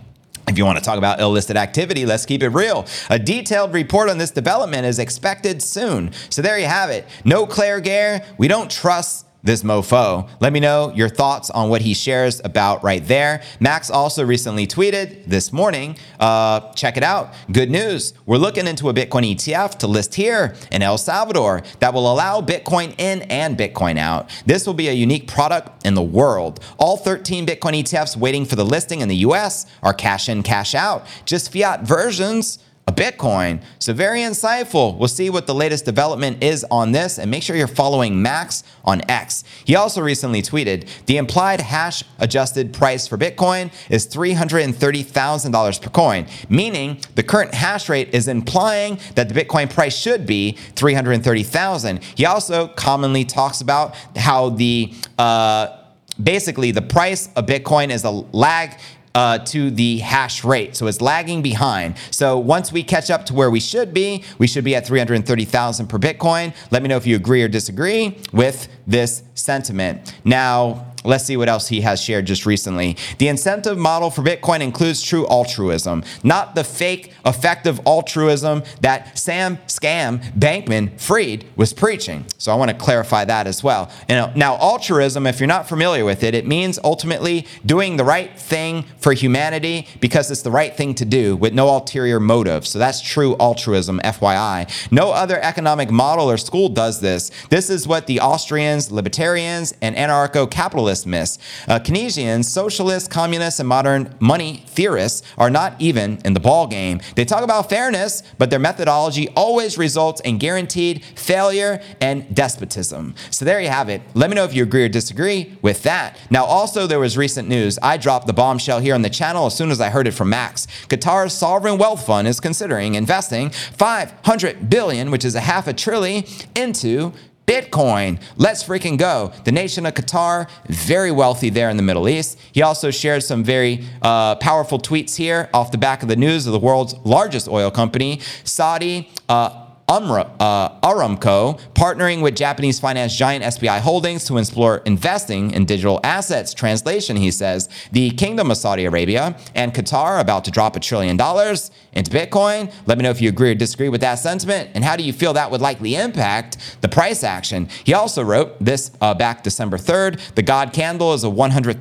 If 0.47 0.59
you 0.59 0.65
want 0.65 0.77
to 0.77 0.83
talk 0.83 0.99
about 0.99 1.19
illicit 1.19 1.57
activity, 1.57 2.05
let's 2.05 2.25
keep 2.25 2.43
it 2.43 2.49
real. 2.49 2.85
A 3.09 3.17
detailed 3.17 3.73
report 3.73 4.09
on 4.09 4.19
this 4.19 4.29
development 4.29 4.85
is 4.85 4.99
expected 4.99 5.61
soon. 5.61 6.11
So 6.29 6.43
there 6.43 6.59
you 6.59 6.67
have 6.67 6.91
it. 6.91 7.07
No 7.23 7.47
Claire 7.47 7.79
Gare. 7.79 8.23
We 8.37 8.47
don't 8.47 8.69
trust 8.69 9.24
this 9.45 9.63
mofo. 9.63 10.27
Let 10.41 10.51
me 10.51 10.59
know 10.59 10.91
your 10.93 11.07
thoughts 11.07 11.49
on 11.49 11.69
what 11.69 11.81
he 11.81 11.93
shares 11.93 12.41
about 12.43 12.83
right 12.83 13.05
there. 13.07 13.43
Max 13.59 13.89
also 13.89 14.25
recently 14.25 14.67
tweeted 14.67 15.25
this 15.25 15.53
morning, 15.53 15.97
uh, 16.19 16.71
check 16.73 16.97
it 16.97 17.03
out. 17.03 17.33
Good 17.51 17.69
news. 17.69 18.13
We're 18.25 18.37
looking 18.37 18.67
into 18.67 18.89
a 18.89 18.93
Bitcoin 18.93 19.35
ETF 19.35 19.77
to 19.79 19.87
list 19.87 20.15
here 20.15 20.55
in 20.71 20.81
El 20.81 20.97
Salvador 20.97 21.61
that 21.79 21.93
will 21.93 22.11
allow 22.11 22.41
Bitcoin 22.41 22.95
in 22.99 23.21
and 23.23 23.55
Bitcoin 23.57 23.97
out. 23.97 24.29
This 24.45 24.65
will 24.65 24.73
be 24.73 24.89
a 24.89 24.93
unique 24.93 25.27
product 25.27 25.85
in 25.85 25.93
the 25.93 26.01
world. 26.01 26.59
All 26.77 26.97
13 26.97 27.45
Bitcoin 27.45 27.79
ETFs 27.79 28.17
waiting 28.17 28.45
for 28.45 28.55
the 28.55 28.65
listing 28.65 29.01
in 29.01 29.07
the 29.07 29.17
US 29.17 29.67
are 29.83 29.93
cash 29.93 30.27
in, 30.27 30.41
cash 30.41 30.73
out, 30.73 31.05
just 31.25 31.53
fiat 31.53 31.83
versions 31.83 32.59
a 32.87 32.91
Bitcoin. 32.91 33.63
So, 33.79 33.93
very 33.93 34.19
insightful. 34.19 34.95
We'll 34.97 35.07
see 35.07 35.31
what 35.31 35.47
the 35.47 35.55
latest 35.55 35.85
development 35.85 36.43
is 36.43 36.63
on 36.69 36.91
this 36.91 37.17
and 37.17 37.31
make 37.31 37.41
sure 37.41 37.55
you're 37.55 37.67
following 37.67 38.21
Max 38.21 38.63
on 38.83 39.01
X. 39.09 39.43
He 39.63 39.75
also 39.75 40.01
recently 40.01 40.43
tweeted 40.43 40.87
the 41.07 41.17
implied 41.17 41.61
hash 41.61 42.03
adjusted 42.19 42.73
price 42.73 43.07
for 43.07 43.17
Bitcoin 43.17 43.71
is 43.89 44.07
$330,000 44.07 45.81
per 45.81 45.89
coin, 45.89 46.27
meaning 46.47 46.99
the 47.15 47.23
current 47.23 47.55
hash 47.55 47.89
rate 47.89 48.13
is 48.13 48.27
implying 48.27 48.99
that 49.15 49.29
the 49.29 49.33
Bitcoin 49.33 49.67
price 49.67 49.97
should 49.97 50.27
be 50.27 50.51
330,000. 50.75 52.03
He 52.15 52.25
also 52.25 52.67
commonly 52.67 53.25
talks 53.25 53.61
about 53.61 53.95
how 54.15 54.49
the 54.49 54.93
uh, 55.17 55.77
basically 56.21 56.71
the 56.71 56.81
price 56.81 57.29
of 57.35 57.45
Bitcoin 57.45 57.89
is 57.89 58.03
a 58.03 58.09
lag 58.09 58.79
uh, 59.15 59.39
to 59.39 59.71
the 59.71 59.99
hash 59.99 60.43
rate. 60.43 60.75
So 60.75 60.85
it's 60.85 61.01
lagging 61.01 61.41
behind. 61.41 61.95
So 62.11 62.37
once 62.37 62.71
we 62.71 62.83
catch 62.83 63.09
up 63.09 63.25
to 63.27 63.33
where 63.33 63.49
we 63.49 63.59
should 63.59 63.93
be, 63.93 64.23
we 64.37 64.45
should 64.45 64.63
be 64.63 64.75
at 64.75 64.85
330,000 64.85 65.87
per 65.87 65.97
Bitcoin. 65.97 66.53
Let 66.69 66.83
me 66.83 66.89
know 66.89 66.97
if 66.97 67.07
you 67.07 67.15
agree 67.15 67.41
or 67.41 67.47
disagree 67.47 68.17
with 68.33 68.67
this 68.85 69.23
sentiment. 69.33 70.13
Now, 70.23 70.94
Let's 71.05 71.25
see 71.25 71.37
what 71.37 71.49
else 71.49 71.67
he 71.67 71.81
has 71.81 72.01
shared 72.01 72.25
just 72.25 72.45
recently. 72.45 72.97
The 73.17 73.27
incentive 73.27 73.77
model 73.77 74.09
for 74.09 74.21
Bitcoin 74.21 74.61
includes 74.61 75.01
true 75.01 75.27
altruism, 75.27 76.03
not 76.23 76.55
the 76.55 76.63
fake 76.63 77.13
effective 77.25 77.79
altruism 77.85 78.63
that 78.81 79.17
Sam 79.17 79.57
Scam 79.67 80.23
Bankman 80.33 80.99
Fried 80.99 81.45
was 81.55 81.73
preaching. 81.73 82.25
So 82.37 82.51
I 82.51 82.55
want 82.55 82.71
to 82.71 82.77
clarify 82.77 83.25
that 83.25 83.47
as 83.47 83.63
well. 83.63 83.91
You 84.07 84.15
uh, 84.15 84.27
know, 84.27 84.33
now, 84.35 84.55
altruism, 84.57 85.27
if 85.27 85.39
you're 85.39 85.47
not 85.47 85.67
familiar 85.67 86.05
with 86.05 86.23
it, 86.23 86.33
it 86.33 86.45
means 86.45 86.79
ultimately 86.83 87.47
doing 87.65 87.97
the 87.97 88.03
right 88.03 88.37
thing 88.37 88.85
for 88.97 89.13
humanity 89.13 89.87
because 89.99 90.31
it's 90.31 90.41
the 90.41 90.51
right 90.51 90.75
thing 90.75 90.93
to 90.95 91.05
do 91.05 91.35
with 91.35 91.53
no 91.53 91.67
ulterior 91.67 92.19
motive. 92.19 92.65
So 92.65 92.79
that's 92.79 93.01
true 93.01 93.35
altruism, 93.39 93.99
FYI. 94.03 94.91
No 94.91 95.11
other 95.11 95.39
economic 95.41 95.91
model 95.91 96.29
or 96.29 96.37
school 96.37 96.69
does 96.69 97.01
this. 97.01 97.31
This 97.49 97.69
is 97.69 97.87
what 97.87 98.07
the 98.07 98.19
Austrians, 98.19 98.91
libertarians, 98.91 99.73
and 99.81 99.95
anarcho 99.95 100.49
capitalists 100.49 100.94
miss. 101.03 101.39
Uh, 101.67 101.79
Keynesians, 101.79 102.45
socialists, 102.45 103.09
communists, 103.09 103.59
and 103.59 103.67
modern 103.67 104.13
money 104.19 104.63
theorists 104.67 105.23
are 105.35 105.49
not 105.49 105.73
even 105.79 106.19
in 106.23 106.35
the 106.35 106.39
ball 106.39 106.67
game. 106.67 107.01
They 107.15 107.25
talk 107.25 107.43
about 107.43 107.69
fairness, 107.71 108.21
but 108.37 108.51
their 108.51 108.59
methodology 108.59 109.29
always 109.29 109.79
results 109.79 110.21
in 110.21 110.37
guaranteed 110.37 111.03
failure 111.15 111.81
and 111.99 112.35
despotism. 112.35 113.15
So 113.31 113.45
there 113.45 113.59
you 113.59 113.69
have 113.69 113.89
it. 113.89 114.03
Let 114.13 114.29
me 114.29 114.35
know 114.35 114.43
if 114.43 114.53
you 114.53 114.61
agree 114.61 114.85
or 114.85 114.89
disagree 114.89 115.57
with 115.63 115.81
that. 115.83 116.19
Now, 116.29 116.45
also, 116.45 116.85
there 116.85 116.99
was 116.99 117.17
recent 117.17 117.49
news. 117.49 117.79
I 117.81 117.97
dropped 117.97 118.27
the 118.27 118.33
bombshell 118.33 118.79
here 118.79 118.93
on 118.93 119.01
the 119.01 119.09
channel 119.09 119.47
as 119.47 119.55
soon 119.55 119.71
as 119.71 119.81
I 119.81 119.89
heard 119.89 120.05
it 120.05 120.11
from 120.11 120.29
Max. 120.29 120.67
Qatar's 120.87 121.33
sovereign 121.33 121.79
wealth 121.79 122.05
fund 122.05 122.27
is 122.27 122.39
considering 122.39 122.93
investing 122.93 123.49
500 123.49 124.69
billion, 124.69 125.09
which 125.09 125.25
is 125.25 125.33
a 125.33 125.39
half 125.39 125.67
a 125.67 125.73
trillion, 125.73 126.23
into 126.55 127.13
Bitcoin. 127.45 128.19
Let's 128.37 128.63
freaking 128.63 128.97
go. 128.97 129.31
The 129.43 129.51
nation 129.51 129.85
of 129.85 129.93
Qatar, 129.93 130.49
very 130.67 131.11
wealthy 131.11 131.49
there 131.49 131.69
in 131.69 131.77
the 131.77 131.83
Middle 131.83 132.09
East. 132.09 132.39
He 132.51 132.61
also 132.61 132.91
shared 132.91 133.23
some 133.23 133.43
very 133.43 133.85
uh, 134.01 134.35
powerful 134.35 134.79
tweets 134.79 135.15
here 135.15 135.49
off 135.53 135.71
the 135.71 135.77
back 135.77 136.01
of 136.01 136.09
the 136.09 136.15
news 136.15 136.47
of 136.47 136.53
the 136.53 136.59
world's 136.59 136.95
largest 137.03 137.47
oil 137.47 137.69
company, 137.71 138.21
Saudi. 138.43 139.09
Uh, 139.29 139.64
Umra, 139.87 140.31
uh, 140.39 140.79
Aramco 140.79 141.59
partnering 141.73 142.23
with 142.23 142.35
Japanese 142.35 142.79
finance 142.79 143.15
giant 143.15 143.43
SBI 143.43 143.81
Holdings 143.81 144.25
to 144.25 144.39
explore 144.39 144.77
investing 144.77 145.51
in 145.51 145.65
digital 145.65 145.99
assets. 146.03 146.55
Translation, 146.55 147.17
he 147.17 147.29
says, 147.29 147.69
the 147.91 148.09
Kingdom 148.11 148.49
of 148.49 148.57
Saudi 148.57 148.85
Arabia 148.85 149.37
and 149.53 149.75
Qatar 149.75 150.19
about 150.19 150.43
to 150.45 150.51
drop 150.51 150.75
a 150.75 150.79
trillion 150.79 151.17
dollars 151.17 151.69
into 151.93 152.09
Bitcoin. 152.09 152.73
Let 152.87 152.97
me 152.97 153.03
know 153.03 153.11
if 153.11 153.21
you 153.21 153.29
agree 153.29 153.51
or 153.51 153.55
disagree 153.55 153.89
with 153.89 154.01
that 154.01 154.15
sentiment, 154.15 154.71
and 154.73 154.83
how 154.83 154.95
do 154.95 155.03
you 155.03 155.13
feel 155.13 155.33
that 155.33 155.51
would 155.51 155.61
likely 155.61 155.95
impact 155.95 156.57
the 156.81 156.89
price 156.89 157.23
action. 157.23 157.69
He 157.83 157.93
also 157.93 158.23
wrote 158.23 158.57
this 158.59 158.89
uh, 159.01 159.13
back 159.13 159.43
December 159.43 159.77
3rd. 159.77 160.33
The 160.33 160.41
God 160.41 160.73
candle 160.73 161.13
is 161.13 161.23
a 161.23 161.27
$100,000 161.27 161.77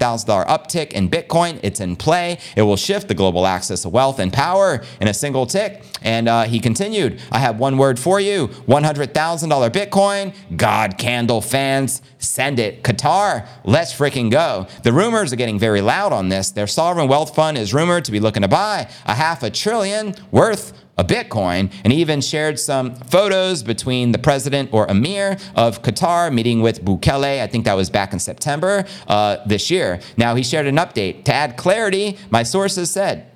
uptick 0.47 0.93
in 0.93 1.09
Bitcoin. 1.09 1.59
It's 1.63 1.81
in 1.81 1.97
play. 1.97 2.39
It 2.55 2.63
will 2.63 2.77
shift 2.77 3.09
the 3.09 3.15
global 3.15 3.47
access 3.47 3.87
of 3.87 3.93
wealth 3.93 4.19
and 4.19 4.31
power 4.31 4.85
in 5.01 5.09
a 5.09 5.15
single 5.15 5.47
tick. 5.47 5.83
And 6.03 6.29
uh, 6.29 6.45
he 6.45 6.61
continued, 6.61 7.21
I 7.33 7.39
have 7.39 7.59
one 7.59 7.79
word 7.79 7.94
for 7.99 8.21
you 8.21 8.49
$100,000 8.49 9.71
Bitcoin. 9.71 10.35
God 10.57 10.99
candle 10.99 11.41
fans, 11.41 12.03
send 12.19 12.59
it. 12.59 12.83
Qatar, 12.83 13.47
let's 13.65 13.95
freaking 13.95 14.31
go. 14.31 14.67
The 14.83 14.93
rumors 14.93 15.33
are 15.33 15.37
getting 15.37 15.59
very 15.59 15.81
loud 15.81 16.13
on 16.13 16.29
this. 16.29 16.51
Their 16.51 16.67
sovereign 16.67 17.09
wealth 17.09 17.35
fund 17.35 17.59
is 17.59 17.75
rumored 17.75 18.05
to 18.07 18.13
be 18.13 18.21
looking 18.21 18.43
to 18.43 18.49
buy 18.49 18.89
a 19.07 19.15
half 19.15 19.43
a 19.43 19.51
trillion 19.51 20.15
worth 20.31 20.73
a 20.97 21.05
Bitcoin, 21.05 21.73
and 21.83 21.93
even 21.93 22.21
shared 22.21 22.59
some 22.59 22.95
photos 22.95 23.63
between 23.63 24.13
the 24.13 24.19
president 24.19 24.73
or 24.73 24.87
emir 24.87 25.37
of 25.57 25.83
Qatar 25.83 26.33
meeting 26.33 26.61
with 26.61 26.85
Bukele. 26.85 27.43
I 27.43 27.47
think 27.47 27.65
that 27.65 27.75
was 27.75 27.91
back 27.91 28.13
in 28.13 28.19
September 28.19 28.85
uh, 29.09 29.39
this 29.45 29.71
year. 29.71 30.01
Now, 30.17 30.35
he 30.35 30.43
shared 30.43 30.67
an 30.67 30.77
update. 30.77 31.25
To 31.25 31.35
add 31.35 31.57
clarity, 31.57 32.19
my 32.31 32.45
sources 32.45 32.91
said, 32.91 33.27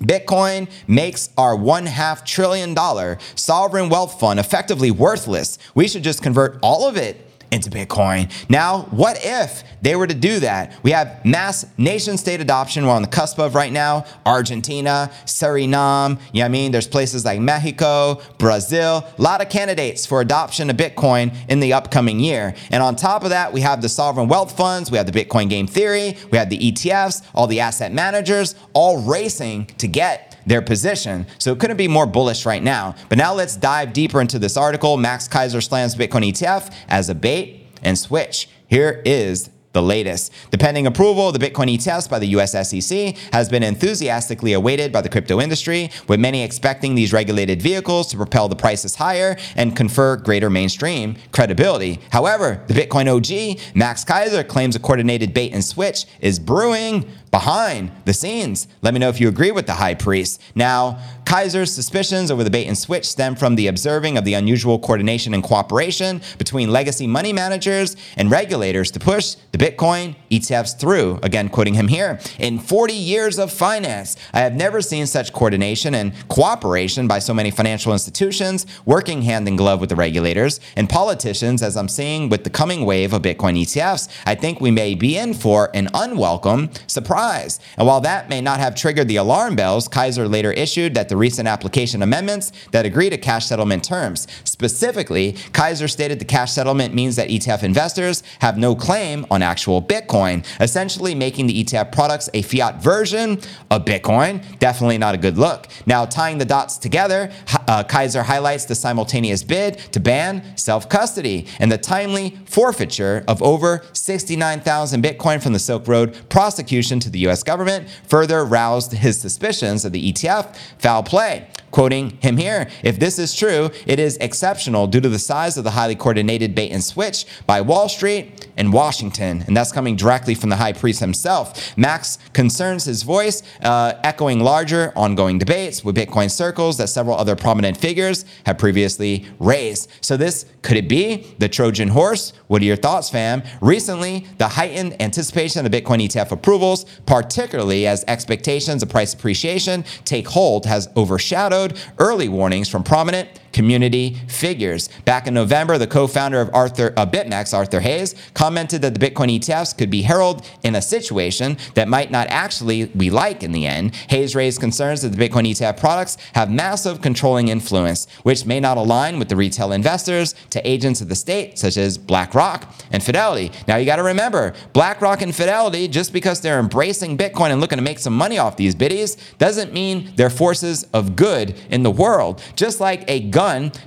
Bitcoin 0.00 0.70
makes 0.86 1.30
our 1.36 1.56
one 1.56 1.86
half 1.86 2.24
trillion 2.24 2.74
dollar 2.74 3.18
sovereign 3.34 3.88
wealth 3.88 4.18
fund 4.18 4.40
effectively 4.40 4.90
worthless. 4.90 5.58
We 5.74 5.88
should 5.88 6.04
just 6.04 6.22
convert 6.22 6.58
all 6.62 6.88
of 6.88 6.96
it 6.96 7.31
into 7.52 7.70
Bitcoin. 7.70 8.32
Now, 8.48 8.82
what 8.90 9.18
if 9.22 9.62
they 9.82 9.94
were 9.94 10.06
to 10.06 10.14
do 10.14 10.40
that? 10.40 10.72
We 10.82 10.90
have 10.92 11.24
mass 11.24 11.66
nation 11.76 12.16
state 12.16 12.40
adoption 12.40 12.86
we're 12.86 12.92
on 12.92 13.02
the 13.02 13.08
cusp 13.08 13.38
of 13.38 13.54
right 13.54 13.70
now. 13.70 14.06
Argentina, 14.24 15.10
Suriname, 15.26 16.18
you 16.32 16.40
know 16.40 16.40
what 16.40 16.44
I 16.44 16.48
mean? 16.48 16.72
There's 16.72 16.88
places 16.88 17.24
like 17.24 17.40
Mexico, 17.40 18.20
Brazil, 18.38 19.06
a 19.16 19.22
lot 19.22 19.42
of 19.42 19.50
candidates 19.50 20.06
for 20.06 20.22
adoption 20.22 20.70
of 20.70 20.76
Bitcoin 20.76 21.36
in 21.48 21.60
the 21.60 21.74
upcoming 21.74 22.18
year. 22.18 22.54
And 22.70 22.82
on 22.82 22.96
top 22.96 23.22
of 23.22 23.30
that, 23.30 23.52
we 23.52 23.60
have 23.60 23.82
the 23.82 23.88
sovereign 23.88 24.28
wealth 24.28 24.56
funds, 24.56 24.90
we 24.90 24.96
have 24.96 25.10
the 25.10 25.24
Bitcoin 25.24 25.50
game 25.50 25.66
theory, 25.66 26.16
we 26.30 26.38
have 26.38 26.48
the 26.48 26.58
ETFs, 26.58 27.22
all 27.34 27.46
the 27.46 27.60
asset 27.60 27.92
managers, 27.92 28.54
all 28.72 29.02
racing 29.02 29.66
to 29.78 29.86
get 29.86 30.31
their 30.46 30.62
position. 30.62 31.26
So 31.38 31.52
it 31.52 31.58
couldn't 31.58 31.76
be 31.76 31.88
more 31.88 32.06
bullish 32.06 32.46
right 32.46 32.62
now. 32.62 32.94
But 33.08 33.18
now 33.18 33.34
let's 33.34 33.56
dive 33.56 33.92
deeper 33.92 34.20
into 34.20 34.38
this 34.38 34.56
article. 34.56 34.96
Max 34.96 35.28
Keiser 35.28 35.62
slams 35.62 35.94
Bitcoin 35.94 36.30
ETF 36.30 36.72
as 36.88 37.08
a 37.08 37.14
bait 37.14 37.66
and 37.82 37.98
switch. 37.98 38.48
Here 38.68 39.02
is 39.04 39.50
the 39.72 39.82
latest. 39.82 40.32
The 40.50 40.58
pending 40.58 40.86
approval 40.86 41.28
of 41.28 41.38
the 41.38 41.50
Bitcoin 41.50 41.74
ETFs 41.74 42.08
by 42.08 42.18
the 42.18 42.26
US 42.28 42.52
SEC 42.52 43.16
has 43.32 43.48
been 43.48 43.62
enthusiastically 43.62 44.52
awaited 44.52 44.92
by 44.92 45.00
the 45.00 45.08
crypto 45.08 45.40
industry, 45.40 45.90
with 46.08 46.20
many 46.20 46.42
expecting 46.42 46.94
these 46.94 47.12
regulated 47.12 47.62
vehicles 47.62 48.08
to 48.08 48.16
propel 48.16 48.48
the 48.48 48.56
prices 48.56 48.96
higher 48.96 49.36
and 49.56 49.76
confer 49.76 50.16
greater 50.16 50.50
mainstream 50.50 51.16
credibility. 51.32 52.00
However, 52.10 52.62
the 52.66 52.74
Bitcoin 52.74 53.08
OG, 53.08 53.74
Max 53.74 54.04
Keiser, 54.04 54.46
claims 54.46 54.76
a 54.76 54.80
coordinated 54.80 55.32
bait 55.32 55.52
and 55.52 55.64
switch 55.64 56.04
is 56.20 56.38
brewing 56.38 57.08
behind 57.32 57.90
the 58.04 58.12
scenes. 58.12 58.68
Let 58.82 58.94
me 58.94 59.00
know 59.00 59.08
if 59.08 59.18
you 59.18 59.26
agree 59.26 59.50
with 59.50 59.66
the 59.66 59.72
high 59.72 59.94
priest. 59.94 60.40
Now, 60.54 61.00
Keiser's 61.24 61.74
suspicions 61.74 62.30
over 62.30 62.44
the 62.44 62.50
bait 62.50 62.66
and 62.66 62.76
switch 62.76 63.08
stem 63.08 63.36
from 63.36 63.54
the 63.54 63.66
observing 63.66 64.18
of 64.18 64.26
the 64.26 64.34
unusual 64.34 64.78
coordination 64.78 65.32
and 65.32 65.42
cooperation 65.42 66.20
between 66.36 66.70
legacy 66.70 67.06
money 67.06 67.32
managers 67.32 67.96
and 68.18 68.30
regulators 68.30 68.90
to 68.90 69.00
push 69.00 69.36
the 69.52 69.56
Bitcoin 69.56 70.14
ETFs 70.30 70.78
through. 70.78 71.18
Again, 71.22 71.48
quoting 71.48 71.72
him 71.72 71.88
here 71.88 72.20
In 72.38 72.58
40 72.58 72.92
years 72.92 73.38
of 73.38 73.50
finance, 73.50 74.16
I 74.34 74.40
have 74.40 74.54
never 74.54 74.82
seen 74.82 75.06
such 75.06 75.32
coordination 75.32 75.94
and 75.94 76.12
cooperation 76.28 77.08
by 77.08 77.18
so 77.18 77.32
many 77.32 77.50
financial 77.50 77.94
institutions 77.94 78.66
working 78.84 79.22
hand 79.22 79.48
in 79.48 79.56
glove 79.56 79.80
with 79.80 79.88
the 79.88 79.96
regulators 79.96 80.60
and 80.76 80.86
politicians 80.86 81.62
as 81.62 81.78
I'm 81.78 81.88
seeing 81.88 82.28
with 82.28 82.44
the 82.44 82.50
coming 82.50 82.84
wave 82.84 83.14
of 83.14 83.22
Bitcoin 83.22 83.58
ETFs. 83.58 84.10
I 84.26 84.34
think 84.34 84.60
we 84.60 84.70
may 84.70 84.94
be 84.94 85.16
in 85.16 85.32
for 85.32 85.70
an 85.72 85.88
unwelcome 85.94 86.68
surprise. 86.86 87.21
And 87.22 87.86
while 87.86 88.00
that 88.00 88.28
may 88.28 88.40
not 88.40 88.60
have 88.60 88.74
triggered 88.74 89.08
the 89.08 89.16
alarm 89.16 89.56
bells, 89.56 89.88
Keiser 89.88 90.30
later 90.30 90.52
issued 90.52 90.94
that 90.94 91.08
the 91.08 91.16
recent 91.16 91.46
application 91.46 92.02
amendments 92.02 92.52
that 92.72 92.84
agree 92.84 93.10
to 93.10 93.16
cash 93.16 93.46
settlement 93.46 93.84
terms. 93.84 94.26
Specifically, 94.44 95.34
Keiser 95.52 95.90
stated 95.90 96.18
the 96.18 96.24
cash 96.24 96.52
settlement 96.52 96.94
means 96.94 97.16
that 97.16 97.28
ETF 97.28 97.62
investors 97.62 98.22
have 98.40 98.58
no 98.58 98.74
claim 98.74 99.24
on 99.30 99.42
actual 99.42 99.80
Bitcoin, 99.80 100.44
essentially 100.60 101.14
making 101.14 101.46
the 101.46 101.64
ETF 101.64 101.92
products 101.92 102.28
a 102.34 102.42
fiat 102.42 102.82
version 102.82 103.40
of 103.70 103.84
Bitcoin. 103.84 104.42
Definitely 104.58 104.98
not 104.98 105.14
a 105.14 105.18
good 105.18 105.38
look. 105.38 105.68
Now, 105.86 106.04
tying 106.04 106.38
the 106.38 106.44
dots 106.44 106.76
together, 106.76 107.30
uh, 107.68 107.84
Keiser 107.84 108.24
highlights 108.24 108.64
the 108.64 108.74
simultaneous 108.74 109.42
bid 109.42 109.78
to 109.92 110.00
ban 110.00 110.56
self 110.56 110.88
custody 110.88 111.46
and 111.58 111.70
the 111.70 111.78
timely 111.78 112.38
forfeiture 112.46 113.24
of 113.28 113.42
over 113.42 113.84
69,000 113.92 115.02
Bitcoin 115.02 115.42
from 115.42 115.52
the 115.52 115.58
Silk 115.58 115.86
Road 115.86 116.16
prosecution 116.28 116.98
to 117.00 117.10
the 117.12 117.26
US 117.28 117.42
government, 117.42 117.88
further 118.06 118.44
roused 118.44 118.92
his 118.92 119.20
suspicions 119.20 119.84
of 119.84 119.92
the 119.92 120.12
ETF 120.12 120.56
foul 120.78 121.02
play. 121.02 121.48
Quoting 121.70 122.18
him 122.20 122.36
here, 122.36 122.68
if 122.82 122.98
this 122.98 123.18
is 123.18 123.34
true, 123.34 123.70
it 123.86 123.98
is 123.98 124.18
exceptional 124.18 124.86
due 124.86 125.00
to 125.00 125.08
the 125.08 125.18
size 125.18 125.56
of 125.56 125.64
the 125.64 125.70
highly 125.70 125.94
coordinated 125.94 126.54
bait 126.54 126.70
and 126.70 126.84
switch 126.84 127.24
by 127.46 127.62
Wall 127.62 127.88
Street 127.88 128.48
and 128.62 128.72
Washington. 128.72 129.42
And 129.48 129.56
that's 129.56 129.72
coming 129.72 129.96
directly 129.96 130.36
from 130.36 130.48
the 130.48 130.56
high 130.56 130.72
priest 130.72 131.00
himself. 131.00 131.76
Max 131.76 132.16
concerns 132.32 132.84
his 132.84 133.02
voice, 133.02 133.42
uh, 133.60 133.94
echoing 134.04 134.38
larger 134.38 134.92
ongoing 134.94 135.36
debates 135.36 135.84
with 135.84 135.96
Bitcoin 135.96 136.30
circles 136.30 136.78
that 136.78 136.88
several 136.88 137.16
other 137.16 137.34
prominent 137.34 137.76
figures 137.76 138.24
have 138.46 138.58
previously 138.58 139.26
raised. 139.40 139.90
So, 140.00 140.16
this 140.16 140.46
could 140.62 140.76
it 140.76 140.88
be 140.88 141.34
the 141.38 141.48
Trojan 141.48 141.88
horse? 141.88 142.32
What 142.46 142.62
are 142.62 142.64
your 142.64 142.76
thoughts, 142.76 143.10
fam? 143.10 143.42
Recently, 143.60 144.28
the 144.38 144.46
heightened 144.46 144.94
anticipation 145.02 145.66
of 145.66 145.72
Bitcoin 145.72 146.00
ETF 146.06 146.30
approvals, 146.30 146.84
particularly 147.04 147.88
as 147.88 148.04
expectations 148.06 148.80
of 148.84 148.88
price 148.88 149.12
appreciation 149.12 149.84
take 150.04 150.28
hold, 150.28 150.66
has 150.66 150.88
overshadowed 150.96 151.80
early 151.98 152.28
warnings 152.28 152.68
from 152.68 152.84
prominent 152.84 153.28
community 153.52 154.14
figures. 154.28 154.88
Back 155.04 155.26
in 155.26 155.34
November, 155.34 155.78
the 155.78 155.86
co-founder 155.86 156.40
of 156.40 156.50
Arthur 156.54 156.92
uh, 156.96 157.06
BitMEX, 157.06 157.54
Arthur 157.54 157.80
Hayes, 157.80 158.14
commented 158.34 158.82
that 158.82 158.98
the 158.98 159.10
Bitcoin 159.10 159.38
ETFs 159.38 159.76
could 159.76 159.90
be 159.90 160.02
heralded 160.02 160.48
in 160.62 160.74
a 160.74 160.82
situation 160.82 161.56
that 161.74 161.88
might 161.88 162.10
not 162.10 162.26
actually 162.28 162.86
be 162.86 163.10
like 163.10 163.42
in 163.42 163.52
the 163.52 163.66
end. 163.66 163.94
Hayes 164.08 164.34
raised 164.34 164.60
concerns 164.60 165.02
that 165.02 165.10
the 165.10 165.28
Bitcoin 165.28 165.48
ETF 165.48 165.78
products 165.78 166.16
have 166.34 166.50
massive 166.50 167.00
controlling 167.00 167.48
influence, 167.48 168.06
which 168.22 168.46
may 168.46 168.60
not 168.60 168.76
align 168.76 169.18
with 169.18 169.28
the 169.28 169.36
retail 169.36 169.72
investors 169.72 170.34
to 170.50 170.66
agents 170.68 171.00
of 171.00 171.08
the 171.08 171.14
state, 171.14 171.58
such 171.58 171.76
as 171.76 171.98
BlackRock 171.98 172.72
and 172.90 173.02
Fidelity. 173.02 173.52
Now, 173.68 173.76
you 173.76 173.86
got 173.86 173.96
to 173.96 174.02
remember, 174.02 174.54
BlackRock 174.72 175.22
and 175.22 175.34
Fidelity, 175.34 175.88
just 175.88 176.12
because 176.12 176.40
they're 176.40 176.58
embracing 176.58 177.18
Bitcoin 177.18 177.50
and 177.50 177.60
looking 177.60 177.78
to 177.78 177.84
make 177.84 177.98
some 177.98 178.16
money 178.16 178.38
off 178.38 178.56
these 178.56 178.74
biddies, 178.74 179.16
doesn't 179.38 179.72
mean 179.72 180.12
they're 180.16 180.30
forces 180.30 180.84
of 180.92 181.16
good 181.16 181.54
in 181.70 181.82
the 181.82 181.90
world. 181.90 182.42
Just 182.56 182.80
like 182.80 183.04
a 183.08 183.20
gun 183.20 183.41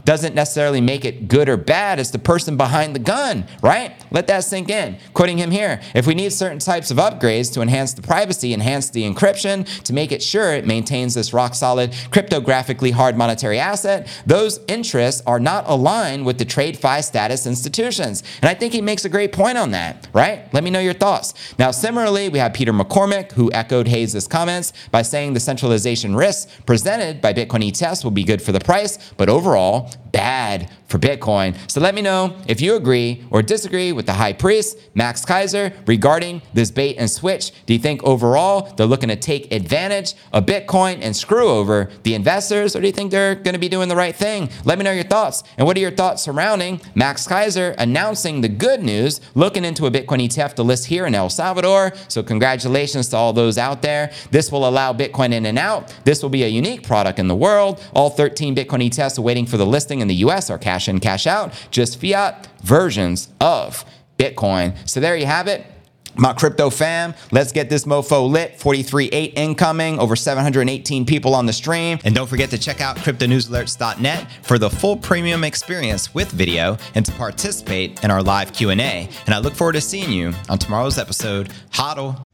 doesn't 0.06 0.36
necessarily 0.36 0.82
make 0.82 1.06
it 1.06 1.28
good 1.28 1.50
or 1.50 1.58
bad, 1.58 2.00
it's 2.00 2.12
the 2.12 2.20
person 2.20 2.58
behind 2.58 2.96
the 2.96 3.00
gun, 3.00 3.46
right? 3.62 3.94
Let 4.12 4.28
that 4.28 4.44
sink 4.44 4.70
in. 4.70 4.98
Quoting 5.14 5.38
him 5.38 5.52
here 5.52 5.82
if 5.94 6.08
we 6.08 6.16
need 6.16 6.32
certain 6.34 6.60
types 6.60 6.92
of 6.92 6.98
upgrades 6.98 7.52
to 7.54 7.62
enhance 7.62 7.94
the 7.94 8.02
privacy, 8.02 8.54
enhance 8.54 8.90
the 8.90 9.04
encryption, 9.04 9.66
to 9.84 9.94
make 9.94 10.12
it 10.12 10.22
sure 10.22 10.54
it 10.54 10.66
maintains 10.66 11.14
this 11.14 11.34
rock 11.34 11.56
solid, 11.56 11.92
cryptographically 12.12 12.92
hard 12.92 13.18
monetary 13.18 13.60
asset, 13.60 14.08
those 14.26 14.60
interests 14.68 15.22
are 15.26 15.40
not 15.40 15.64
aligned 15.68 16.26
with 16.26 16.38
the 16.38 16.46
TradFi 16.46 17.04
status 17.04 17.46
institutions. 17.46 18.24
And 18.42 18.50
I 18.50 18.54
think 18.54 18.74
he 18.74 18.82
makes 18.82 19.06
a 19.06 19.10
great 19.10 19.32
point 19.32 19.58
on 19.58 19.72
that, 19.72 20.08
right? 20.14 20.54
Let 20.54 20.64
me 20.64 20.70
know 20.70 20.80
your 20.80 20.94
thoughts. 20.94 21.34
Now, 21.58 21.72
similarly, 21.72 22.30
we 22.30 22.40
have 22.40 22.54
Peter 22.54 22.74
McCormack, 22.74 23.34
who 23.34 23.52
echoed 23.52 23.88
Hayes' 23.88 24.28
comments 24.28 24.74
by 24.92 25.02
saying 25.02 25.34
the 25.34 25.40
centralization 25.40 26.16
risks 26.16 26.52
presented 26.66 27.22
by 27.22 27.34
Bitcoin 27.34 27.70
ETFs 27.70 28.04
will 28.04 28.12
be 28.12 28.24
good 28.24 28.42
for 28.42 28.52
the 28.52 28.60
price, 28.60 28.98
but 29.18 29.30
overall, 29.46 29.92
bad 30.12 30.72
for 30.88 31.00
Bitcoin. 31.00 31.58
So 31.70 31.82
let 31.82 31.96
me 31.96 32.02
know 32.02 32.38
if 32.48 32.62
you 32.62 32.76
agree 32.76 33.26
or 33.30 33.42
disagree 33.42 33.92
with 33.92 34.06
the 34.06 34.14
high 34.14 34.34
priest, 34.34 34.78
Max 34.94 35.26
Keiser, 35.26 35.74
regarding 35.88 36.42
this 36.54 36.72
bait 36.72 36.96
and 36.98 37.10
switch. 37.10 37.52
Do 37.66 37.74
you 37.74 37.80
think 37.80 38.04
overall 38.04 38.74
they're 38.76 38.86
looking 38.86 39.10
to 39.10 39.16
take 39.16 39.52
advantage 39.52 40.14
of 40.32 40.46
Bitcoin 40.46 41.00
and 41.02 41.16
screw 41.16 41.50
over 41.50 41.90
the 42.04 42.14
investors, 42.14 42.76
or 42.76 42.82
do 42.82 42.88
you 42.88 42.94
think 42.94 43.12
they're 43.12 43.36
going 43.36 43.54
to 43.56 43.60
be 43.60 43.68
doing 43.68 43.90
the 43.90 43.96
right 43.96 44.16
thing? 44.16 44.50
Let 44.64 44.78
me 44.78 44.84
know 44.84 44.92
your 44.92 45.04
thoughts. 45.04 45.44
And 45.58 45.68
what 45.68 45.76
are 45.76 45.82
your 45.82 45.92
thoughts 45.92 46.24
surrounding 46.24 46.80
Max 46.94 47.28
Keiser 47.28 47.76
announcing 47.78 48.42
the 48.42 48.50
good 48.50 48.82
news, 48.82 49.20
looking 49.34 49.66
into 49.66 49.86
a 49.88 49.92
Bitcoin 49.92 50.24
ETF 50.26 50.54
to 50.56 50.64
list 50.64 50.86
here 50.86 51.06
in 51.06 51.16
El 51.16 51.30
Salvador? 51.30 51.94
So 52.08 52.24
congratulations 52.24 53.10
to 53.10 53.18
all 53.18 53.34
those 53.34 53.58
out 53.58 53.82
there. 53.82 54.14
This 54.32 54.52
will 54.52 54.68
allow 54.68 54.94
Bitcoin 54.94 55.34
in 55.34 55.46
and 55.46 55.60
out. 55.60 55.94
This 56.06 56.22
will 56.22 56.30
be 56.30 56.44
a 56.44 56.48
unique 56.48 56.84
product 56.84 57.20
in 57.20 57.28
the 57.28 57.36
world. 57.36 57.84
All 57.94 58.10
13 58.10 58.56
Bitcoin 58.56 58.88
ETFs 58.88 59.18
are 59.18 59.24
waiting 59.36 59.46
for 59.46 59.58
the 59.58 59.66
listing 59.66 60.00
in 60.00 60.08
the 60.08 60.16
US 60.16 60.50
are 60.50 60.58
cash 60.58 60.88
in, 60.88 61.02
cash 61.02 61.28
out, 61.28 61.52
just 61.70 62.00
fiat 62.00 62.48
versions 62.64 63.28
of 63.42 63.84
Bitcoin. 64.18 64.74
So 64.90 65.02
there 65.02 65.18
you 65.18 65.26
have 65.26 65.50
it. 65.50 65.66
My 66.18 66.32
crypto 66.32 66.70
fam, 66.70 67.14
let's 67.34 67.52
get 67.52 67.70
this 67.70 67.84
mofo 67.84 68.30
lit. 68.30 68.58
43.8 68.58 69.34
incoming, 69.36 70.00
over 70.00 70.16
718 70.16 71.06
people 71.06 71.36
on 71.36 71.46
the 71.46 71.52
stream. 71.52 72.00
And 72.06 72.16
don't 72.16 72.28
forget 72.28 72.50
to 72.52 72.58
check 72.58 72.80
out 72.80 72.96
cryptonewsalerts.net 72.96 74.32
for 74.42 74.58
the 74.58 74.70
full 74.70 74.96
premium 74.96 75.44
experience 75.44 76.14
with 76.14 76.32
video 76.32 76.78
and 76.94 77.06
to 77.06 77.12
participate 77.12 78.02
in 78.06 78.12
our 78.12 78.24
live 78.24 78.54
Q&A. 78.54 79.10
And 79.26 79.36
I 79.36 79.40
look 79.40 79.54
forward 79.54 79.74
to 79.74 79.82
seeing 79.82 80.14
you 80.14 80.32
on 80.48 80.60
tomorrow's 80.60 80.98
episode. 80.98 81.50
Hodl. 81.72 82.25